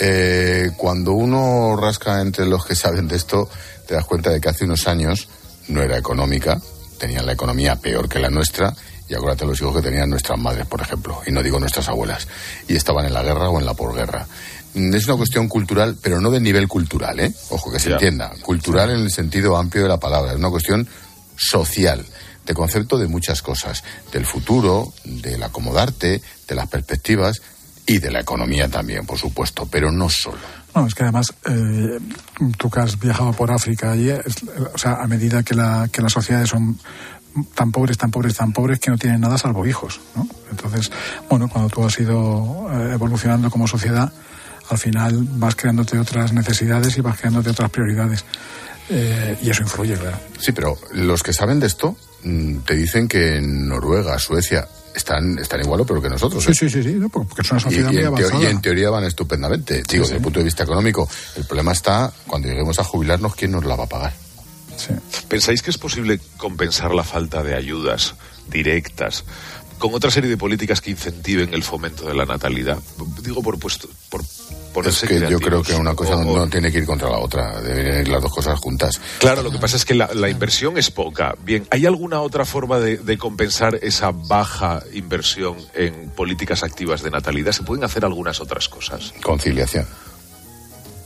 [0.00, 3.48] Eh, cuando uno rasca entre los que saben de esto,
[3.86, 5.28] te das cuenta de que hace unos años
[5.68, 6.60] no era económica,
[6.98, 8.74] tenían la economía peor que la nuestra,
[9.08, 12.28] y acuérdate los hijos que tenían nuestras madres, por ejemplo, y no digo nuestras abuelas,
[12.68, 14.26] y estaban en la guerra o en la posguerra.
[14.74, 17.32] Mm, Es una cuestión cultural, pero no de nivel cultural, ¿eh?
[17.50, 17.94] Ojo, que se Ya.
[17.94, 18.32] entienda.
[18.42, 20.32] Cultural en el sentido amplio de la palabra.
[20.32, 20.86] Es una cuestión
[21.36, 22.04] social,
[22.44, 23.82] de concepto de muchas cosas.
[24.12, 27.40] Del futuro, del acomodarte, de las perspectivas
[27.88, 30.38] y de la economía también, por supuesto, pero no solo.
[30.74, 31.98] No, es que además, eh,
[32.58, 36.02] tú que has viajado por África allí, es- o sea, a medida que, la, que
[36.02, 36.78] las sociedades son
[37.54, 40.28] tan pobres, tan pobres, tan pobres que no tienen nada salvo hijos, ¿no?
[40.50, 40.90] Entonces,
[41.30, 44.12] bueno, cuando tú has ido eh, evolucionando como sociedad,
[44.70, 48.24] al final vas creándote otras necesidades y vas creándote otras prioridades.
[48.90, 50.18] Eh, y eso influye, claro.
[50.38, 54.66] Sí, pero los que saben de esto mm, te dicen que en Noruega, Suecia,
[54.98, 56.44] están, están igual o peor que nosotros.
[56.44, 56.54] Sí, ¿eh?
[56.54, 57.08] sí, sí, sí, ¿no?
[57.08, 58.42] porque es una Y, sociedad y muy en teo- avanzada.
[58.42, 60.24] y en teoría van estupendamente, digo, Sí, desde el sí.
[60.24, 61.08] punto de vista económico.
[61.36, 64.12] El problema está cuando lleguemos a jubilarnos, ¿quién nos la va a pagar?
[65.28, 68.14] ¿Pensáis que es posible compensar la falta de ayudas
[68.48, 69.24] directas
[69.78, 72.78] con otra serie de políticas que incentiven el fomento de la natalidad?
[73.22, 74.22] Digo por puesto, por
[74.86, 77.60] Es que yo creo que una cosa O- no tiene que ir contra la otra,
[77.60, 79.00] deberían ir las dos cosas juntas.
[79.18, 81.34] Claro, lo que pasa es que la, la inversión es poca.
[81.42, 87.10] Bien, ¿hay alguna otra forma de, de compensar esa baja inversión en políticas activas de
[87.10, 87.52] natalidad?
[87.52, 89.12] ¿Se pueden hacer algunas otras cosas?
[89.22, 89.86] Conciliación,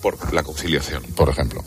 [0.03, 1.03] Por la conciliación.
[1.17, 1.65] por ejemplo.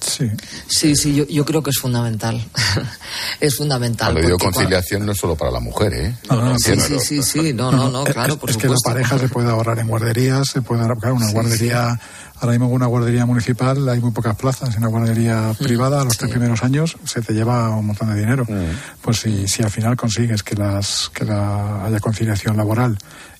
[0.00, 0.30] Sí.
[0.68, 2.42] Sí, sí, yo, yo creo que es fundamental.
[3.40, 4.12] es fundamental.
[4.12, 6.16] Cuando digo conciliación no es solo para la mujer, ¿eh?
[6.30, 8.74] No, no, no, Sí, sí, sí, sí, no, no, claro, es, por es que la
[8.76, 8.90] supuesto.
[8.90, 12.00] pareja se puede ahorrar en guarderías, se puede ahorrar, claro, una Sí, guardería,
[12.40, 16.04] ahora mismo una guardería municipal hay muy pocas plazas, en una guardería Mm, privada a
[16.04, 18.44] los tres primeros años se te lleva un montón de dinero.
[18.48, 19.00] Mm.
[19.02, 22.96] Pues si, si al final consigues que las que la, haya conciliación laboral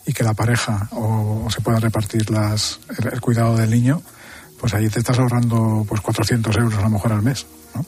[0.07, 4.03] y que la pareja o, o se pueda repartir las, el, el cuidado del niño,
[4.59, 7.47] pues ahí te estás ahorrando pues 400 euros a lo mejor al mes.
[7.75, 7.85] ¿no?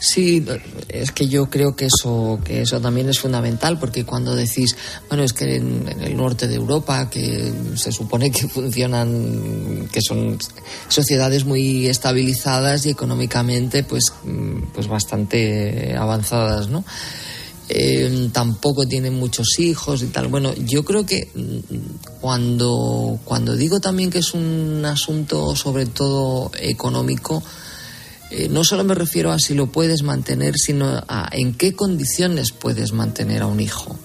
[0.00, 0.44] Sí,
[0.88, 4.76] es que yo creo que eso, que eso también es fundamental, porque cuando decís,
[5.08, 10.00] bueno, es que en, en, el norte de Europa, que se supone que funcionan, que
[10.02, 10.38] son
[10.88, 14.12] sociedades muy estabilizadas y económicamente, pues,
[14.74, 16.84] pues bastante avanzadas, ¿no?
[17.68, 20.28] Eh, tampoco tienen muchos hijos y tal.
[20.28, 21.28] Bueno, yo creo que
[22.20, 27.42] cuando, cuando digo también que es un asunto sobre todo económico,
[28.30, 32.52] eh, no solo me refiero a si lo puedes mantener, sino a en qué condiciones
[32.52, 33.96] puedes mantener a un hijo.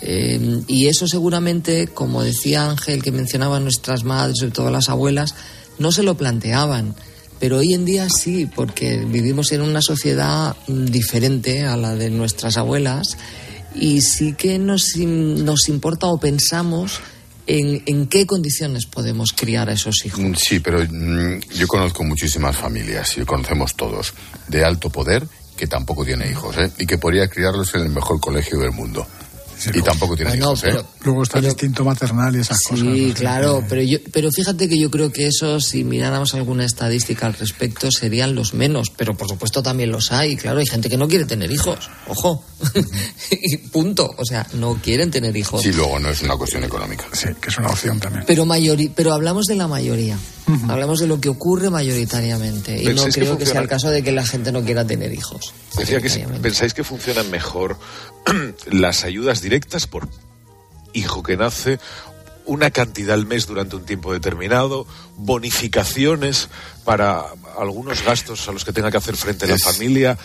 [0.00, 5.34] Eh, y eso seguramente, como decía Ángel, que mencionaba nuestras madres, sobre todo las abuelas,
[5.78, 6.94] no se lo planteaban.
[7.44, 12.56] Pero hoy en día sí, porque vivimos en una sociedad diferente a la de nuestras
[12.56, 13.18] abuelas
[13.74, 17.00] y sí que nos, nos importa o pensamos
[17.46, 20.22] en, en, qué condiciones podemos criar a esos hijos.
[20.38, 24.14] Sí, pero mm, yo conozco muchísimas familias, y conocemos todos,
[24.48, 26.70] de alto poder que tampoco tiene hijos, ¿eh?
[26.78, 29.06] y que podría criarlos en el mejor colegio del mundo.
[29.72, 30.84] Y tampoco tiene bueno, hijos, pero, ¿eh?
[31.04, 32.86] Luego está el instinto maternal y esas sí, cosas.
[32.86, 37.26] Sí, claro, pero, yo, pero fíjate que yo creo que eso, si miráramos alguna estadística
[37.26, 38.90] al respecto, serían los menos.
[38.90, 40.36] Pero por supuesto también los hay.
[40.36, 41.90] Claro, hay gente que no quiere tener hijos.
[42.08, 42.44] Ojo.
[43.30, 44.14] y punto.
[44.16, 45.62] O sea, no quieren tener hijos.
[45.62, 47.04] Sí, luego no es una cuestión económica.
[47.12, 48.24] Sí, que es una opción también.
[48.26, 50.18] Pero, mayori pero hablamos de la mayoría.
[50.46, 50.70] Uh -huh.
[50.70, 52.82] Hablamos de lo que ocurre mayoritariamente.
[52.82, 55.12] Y no creo que, que, sea el caso de que la gente no quiera tener
[55.12, 55.54] hijos.
[55.76, 56.10] Decía que
[56.42, 57.78] pensáis que funcionan mejor
[58.70, 59.53] las ayudas directas
[59.90, 60.08] por
[60.92, 61.78] hijo que nace,
[62.46, 64.86] una cantidad al mes durante un tiempo determinado,
[65.16, 66.48] bonificaciones
[66.84, 67.24] para
[67.58, 70.18] algunos gastos a los que tenga que hacer frente la familia.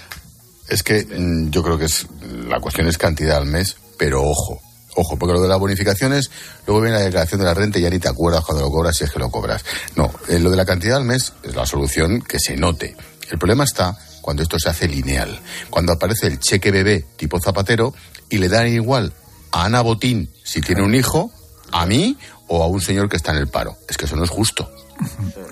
[0.67, 2.07] Es que mm, yo creo que es
[2.47, 4.59] la cuestión es cantidad al mes, pero ojo,
[4.95, 6.29] ojo, porque lo de las bonificaciones,
[6.67, 8.97] luego viene la declaración de la renta y ya ni te acuerdas cuando lo cobras
[8.97, 9.63] si es que lo cobras.
[9.95, 12.95] No, eh, lo de la cantidad al mes es la solución que se note.
[13.31, 17.93] El problema está cuando esto se hace lineal, cuando aparece el cheque bebé tipo zapatero
[18.29, 19.13] y le dan igual
[19.51, 21.31] a Ana Botín si tiene un hijo,
[21.71, 22.17] a mí
[22.47, 23.77] o a un señor que está en el paro.
[23.87, 24.69] Es que eso no es justo.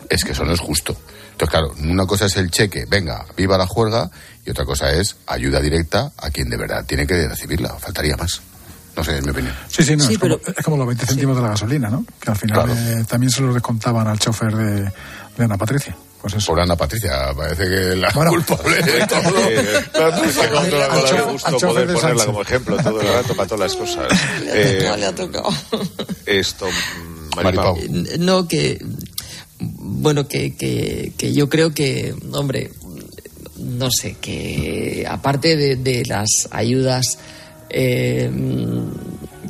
[0.10, 0.96] Es que eso no es justo.
[1.32, 4.10] Entonces, claro, una cosa es el cheque, venga, viva la juerga,
[4.44, 7.76] y otra cosa es ayuda directa a quien de verdad tiene que recibirla.
[7.76, 8.42] Faltaría más.
[8.96, 9.54] No sé, es mi opinión.
[9.68, 10.40] Sí, sí, no, sí, es, pero...
[10.40, 11.38] como, es, como, los 20 céntimos sí.
[11.38, 12.04] de la gasolina, ¿no?
[12.20, 12.74] Que al final claro.
[12.74, 14.82] eh, también se los descontaban al chofer de,
[15.38, 15.96] de Ana Patricia.
[16.22, 16.48] Pues eso.
[16.48, 19.50] Por Ana Patricia, parece que la bueno, culpable de todo.
[19.50, 24.20] Está controlando la gusto poder ponerla como ejemplo todo el rato para todas las cosas.
[24.48, 25.50] Eh, le ha tocado.
[26.26, 26.68] Esto,
[27.36, 27.78] Maripau.
[28.20, 28.84] No, que.
[29.60, 32.72] Bueno, que, que, que yo creo que, hombre,
[33.58, 37.18] no sé, que aparte de, de las ayudas
[37.70, 38.30] eh,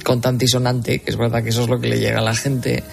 [0.04, 2.84] con tantisonante, que es verdad que eso es lo que le llega a la gente,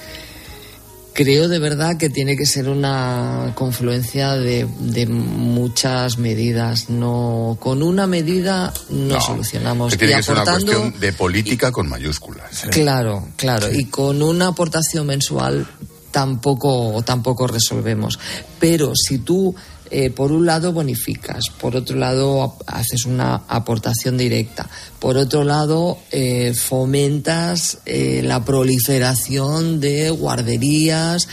[1.15, 6.91] creo de verdad que tiene que ser una confluencia de, de muchas medidas.
[6.91, 9.93] No, con una medida no, No, solucionamos.
[9.93, 12.67] Que tiene Y que ser una aportando- cuestión de política con mayúsculas.
[12.71, 13.73] Claro, claro.
[13.73, 15.67] Y con una aportación mensual
[16.11, 18.19] tampoco, tampoco resolvemos.
[18.61, 19.55] Pero si tú,
[19.91, 24.69] eh, por un lado, bonificas, por otro lado, haces una aportación directa,
[24.99, 31.29] por otro lado, eh, fomentas eh, la proliferación de guarderías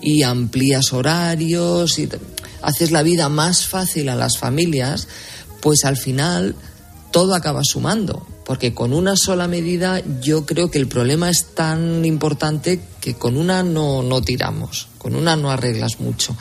[0.00, 2.08] y amplías horarios y
[2.62, 5.08] haces la vida más fácil a las familias,
[5.60, 6.54] pues al final
[7.10, 12.04] todo acaba sumando, porque con una sola medida yo creo que el problema es tan
[12.04, 16.36] importante que con una no, no tiramos, con una no arreglas mucho,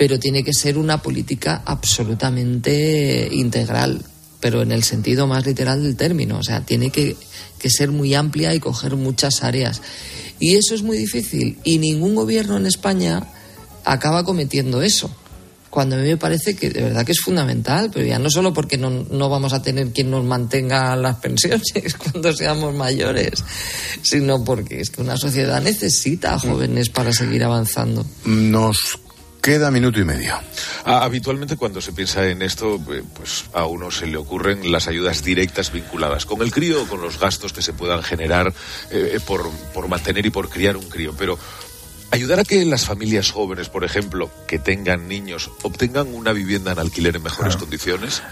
[0.00, 4.02] pero tiene que ser una política absolutamente integral,
[4.40, 7.18] pero en el sentido más literal del término, o sea, tiene que,
[7.58, 9.82] que ser muy amplia y coger muchas áreas.
[10.38, 13.26] Y eso es muy difícil, y ningún gobierno en España
[13.84, 15.14] acaba cometiendo eso
[15.68, 18.54] cuando a mí me parece que de verdad que es fundamental, pero ya no solo
[18.54, 23.44] porque no, no vamos a tener quien nos mantenga las pensiones cuando seamos mayores,
[24.00, 28.04] sino porque es que una sociedad necesita a jóvenes para seguir avanzando.
[28.24, 28.98] Nos
[29.40, 30.34] queda minuto y medio.
[30.84, 34.88] Ah, Habitualmente cuando se piensa en esto, eh, pues a uno se le ocurren las
[34.88, 38.52] ayudas directas vinculadas con el crío o con los gastos que se puedan generar
[38.90, 41.14] eh, por, por mantener y por criar un crío.
[41.18, 41.38] Pero
[42.12, 46.78] ayudar a que las familias jóvenes, por ejemplo, que tengan niños, obtengan una vivienda en
[46.78, 48.22] alquiler en mejores condiciones,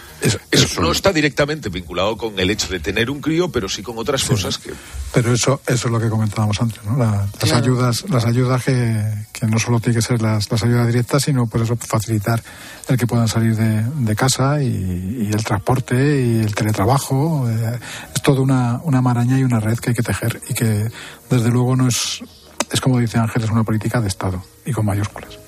[0.50, 3.96] eso, no está directamente vinculado con el hecho de tener un crío, pero sí con
[3.98, 4.72] otras cosas que
[5.14, 6.96] Pero eso, eso es lo que comentábamos antes, ¿no?
[6.96, 7.56] La- las Claro.
[7.64, 11.46] ayudas, las ayudas que, que no solo tienen que ser las, las ayudas directas, sino
[11.46, 12.42] por eso facilitar
[12.88, 17.48] el que puedan salir de, de casa y, y el transporte y el teletrabajo.
[17.48, 17.78] eh,
[18.14, 20.90] es toda una, una maraña y una red que hay que tejer y que
[21.30, 22.22] desde luego no es
[22.70, 25.38] es como dice Ángeles, una política de Estado y con mayúsculas.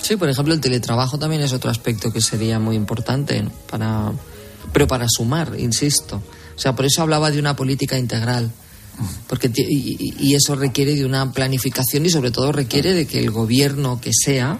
[0.00, 4.12] Sí, por ejemplo, el teletrabajo también es otro aspecto que sería muy importante para,
[4.72, 6.22] pero para sumar, insisto.
[6.54, 8.52] O sea, por eso hablaba de una política integral.
[9.26, 14.00] Porque y, eso requiere de una planificación y sobre todo requiere de que el gobierno
[14.00, 14.58] que sea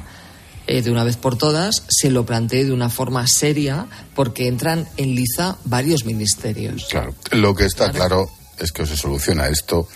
[0.66, 4.86] eh, de una vez por todas se lo plantee de una forma seria porque entran
[4.98, 6.86] en liza varios ministerios.
[6.90, 8.28] Claro, lo que está claro,
[8.59, 9.88] es que o se soluciona esto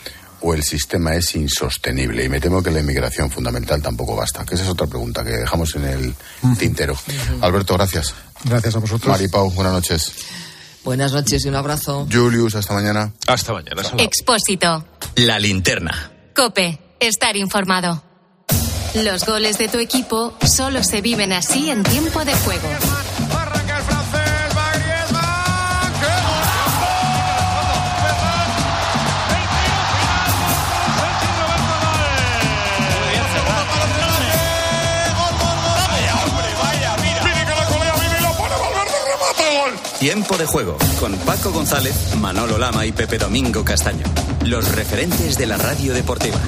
[0.43, 2.25] o el sistema es insostenible.
[2.25, 4.45] Y me temo que la inmigración fundamental tampoco basta.
[4.45, 6.15] Que esa es otra pregunta que dejamos en el
[6.59, 6.97] tintero.
[7.41, 8.15] Alberto, gracias.
[8.45, 9.11] Gracias a vosotros.
[9.11, 10.13] Maripau, buenas noches.
[10.85, 12.07] Buenas noches y un abrazo.
[12.11, 13.13] Julius, hasta mañana.
[13.27, 13.83] Hasta mañana.
[13.99, 14.87] Expósito.
[15.17, 16.13] La linterna.
[16.35, 18.03] Cope, estar informado.
[18.95, 22.69] Los goles de tu equipo solo se viven así en tiempo de juego.
[40.01, 44.05] Tiempo de juego con Paco González, Manolo Lama y Pepe Domingo Castaño.
[44.47, 46.39] Los referentes de la radio deportiva.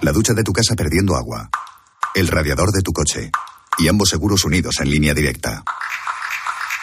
[0.00, 1.50] La ducha de tu casa perdiendo agua.
[2.14, 3.32] El radiador de tu coche.
[3.78, 5.64] Y ambos seguros unidos en línea directa.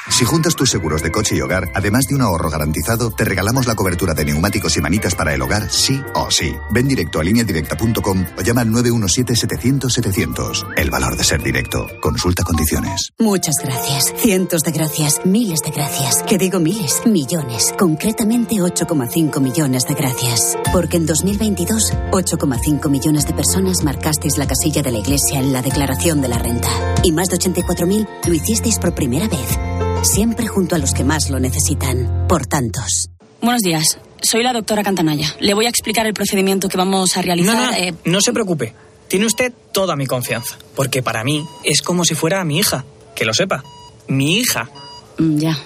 [0.10, 3.68] Si juntas tus seguros de coche y hogar, además de un ahorro garantizado, te regalamos
[3.68, 6.56] la cobertura de neumáticos y manitas para el hogar, sí o sí.
[6.72, 10.74] Ven directo a lineadirecta.com o llama al 917-700-700.
[10.76, 11.88] El valor de ser directo.
[12.02, 13.14] Consulta condiciones.
[13.20, 14.12] Muchas gracias.
[14.18, 15.22] Cientos de gracias.
[15.24, 16.24] Miles de gracias.
[16.24, 17.04] Que digo miles.
[17.06, 17.72] Millones.
[17.78, 20.58] Concretamente 8,5 millones de gracias.
[20.74, 25.62] Porque en 2022, 8,5 millones de personas marcasteis la casilla de la Iglesia en la
[25.62, 26.70] declaración de la renta.
[27.04, 29.71] Y más de 84.000 lo hicisteis por primera vez
[30.04, 33.10] siempre junto a los que más lo necesitan, por tantos.
[33.42, 35.36] Buenos días, soy la doctora Cantanaya.
[35.40, 37.56] Le voy a explicar el procedimiento que vamos a realizar.
[37.56, 38.74] No, no, eh, no se preocupe.
[39.08, 42.86] Tiene usted toda mi confianza, porque para mí es como si fuera mi hija.
[43.16, 43.64] Que lo sepa.
[44.08, 44.70] Mi hija.
[45.18, 45.58] Mm, ya.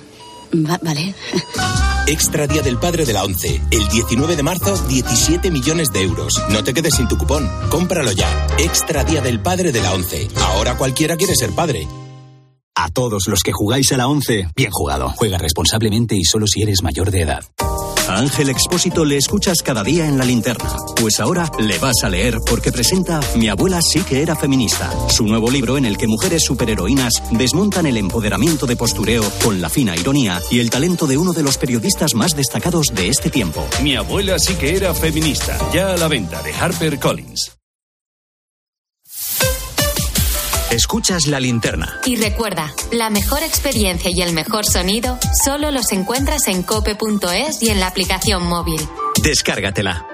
[0.52, 1.14] vale.
[2.08, 3.62] Extra Día del Padre de la ONCE.
[3.72, 6.42] El 19 de marzo, 17 millones de euros.
[6.50, 7.50] No te quedes sin tu cupón.
[7.70, 8.48] Cómpralo ya.
[8.58, 10.28] Extra Día del Padre de la ONCE.
[10.38, 11.88] Ahora cualquiera quiere ser padre.
[12.76, 15.14] A todos los que jugáis a la 11, bien jugado.
[15.16, 17.44] Juega responsablemente y solo si eres mayor de edad.
[18.10, 20.76] A Ángel Expósito le escuchas cada día en la linterna.
[21.00, 24.92] Pues ahora le vas a leer porque presenta Mi abuela sí que era feminista.
[25.10, 29.70] Su nuevo libro en el que mujeres superheroínas desmontan el empoderamiento de postureo con la
[29.70, 33.66] fina ironía y el talento de uno de los periodistas más destacados de este tiempo.
[33.82, 35.58] Mi abuela sí que era feminista.
[35.74, 37.55] Ya a la venta de Harper Collins.
[40.76, 42.02] Escuchas la linterna.
[42.04, 47.70] Y recuerda, la mejor experiencia y el mejor sonido solo los encuentras en cope.es y
[47.70, 48.82] en la aplicación móvil.
[49.24, 50.06] Descárgatela.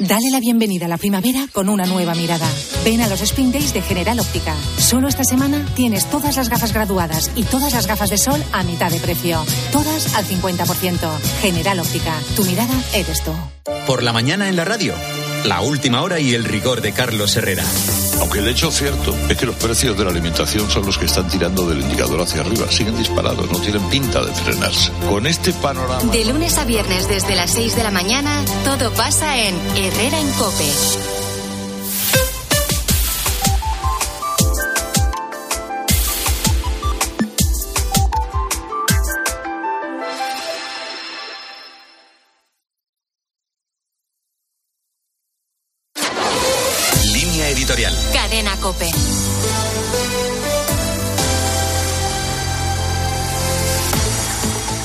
[0.00, 2.50] Dale la bienvenida a la primavera con una nueva mirada.
[2.84, 4.56] Ven a los Spring Days de General Óptica.
[4.78, 8.64] Solo esta semana tienes todas las gafas graduadas y todas las gafas de sol a
[8.64, 9.44] mitad de precio.
[9.70, 11.20] Todas al 50%.
[11.40, 12.18] General Óptica.
[12.34, 13.30] Tu mirada eres tú.
[13.86, 14.96] Por la mañana en la radio
[15.44, 17.64] la última hora y el rigor de Carlos Herrera.
[18.20, 21.28] Aunque el hecho cierto es que los precios de la alimentación son los que están
[21.28, 22.70] tirando del indicador hacia arriba.
[22.70, 24.92] Siguen disparados, no tienen pinta de frenarse.
[25.08, 26.10] Con este panorama.
[26.12, 30.30] De lunes a viernes desde las 6 de la mañana, todo pasa en Herrera en
[30.32, 30.70] Cope.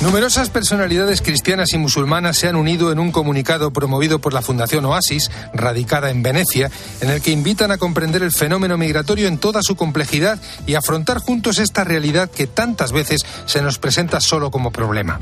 [0.08, 4.86] Numerosas personalidades cristianas y musulmanas se han unido en un comunicado promovido por la Fundación
[4.86, 6.72] Oasis, radicada en Venecia,
[7.02, 11.18] en el que invitan a comprender el fenómeno migratorio en toda su complejidad y afrontar
[11.18, 15.20] juntos esta realidad que tantas veces se nos presenta solo como problema.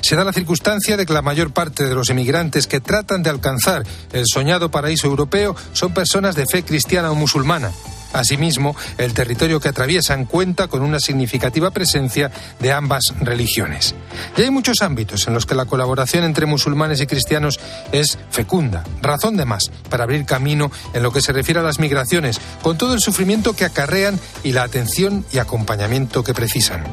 [0.00, 3.30] Se da la circunstancia de que la mayor parte de los emigrantes que tratan de
[3.30, 7.70] alcanzar el soñado paraíso europeo son personas de fe cristiana o musulmana.
[8.14, 13.94] Asimismo, el territorio que atraviesan cuenta con una significativa presencia de ambas religiones.
[14.36, 17.58] Y hay muchos ámbitos en los que la colaboración entre musulmanes y cristianos
[17.92, 21.80] es fecunda, razón de más para abrir camino en lo que se refiere a las
[21.80, 26.84] migraciones, con todo el sufrimiento que acarrean y la atención y acompañamiento que precisan.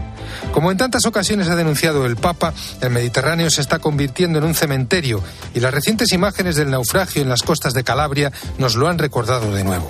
[0.53, 4.55] Como en tantas ocasiones ha denunciado el Papa, el Mediterráneo se está convirtiendo en un
[4.55, 5.21] cementerio
[5.53, 9.53] y las recientes imágenes del naufragio en las costas de Calabria nos lo han recordado
[9.53, 9.89] de nuevo.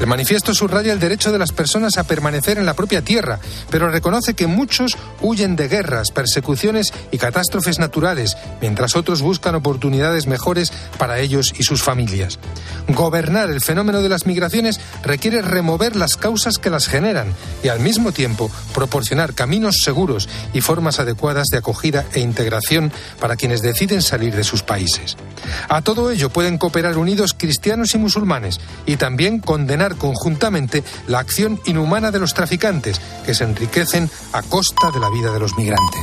[0.00, 3.90] El manifiesto subraya el derecho de las personas a permanecer en la propia tierra, pero
[3.90, 10.72] reconoce que muchos huyen de guerras, persecuciones y catástrofes naturales, mientras otros buscan oportunidades mejores
[10.98, 12.38] para ellos y sus familias.
[12.86, 17.34] Gobernar el fenómeno de las migraciones requiere remover las causas que las generan
[17.64, 23.34] y al mismo tiempo proporcionar caminos seguros y formas adecuadas de acogida e integración para
[23.34, 25.16] quienes deciden salir de sus países.
[25.68, 30.51] A todo ello pueden cooperar unidos cristianos y musulmanes y también condenar conjuntamente
[31.06, 35.40] la acción inhumana de los traficantes que se enriquecen a costa de la vida de
[35.40, 36.02] los migrantes.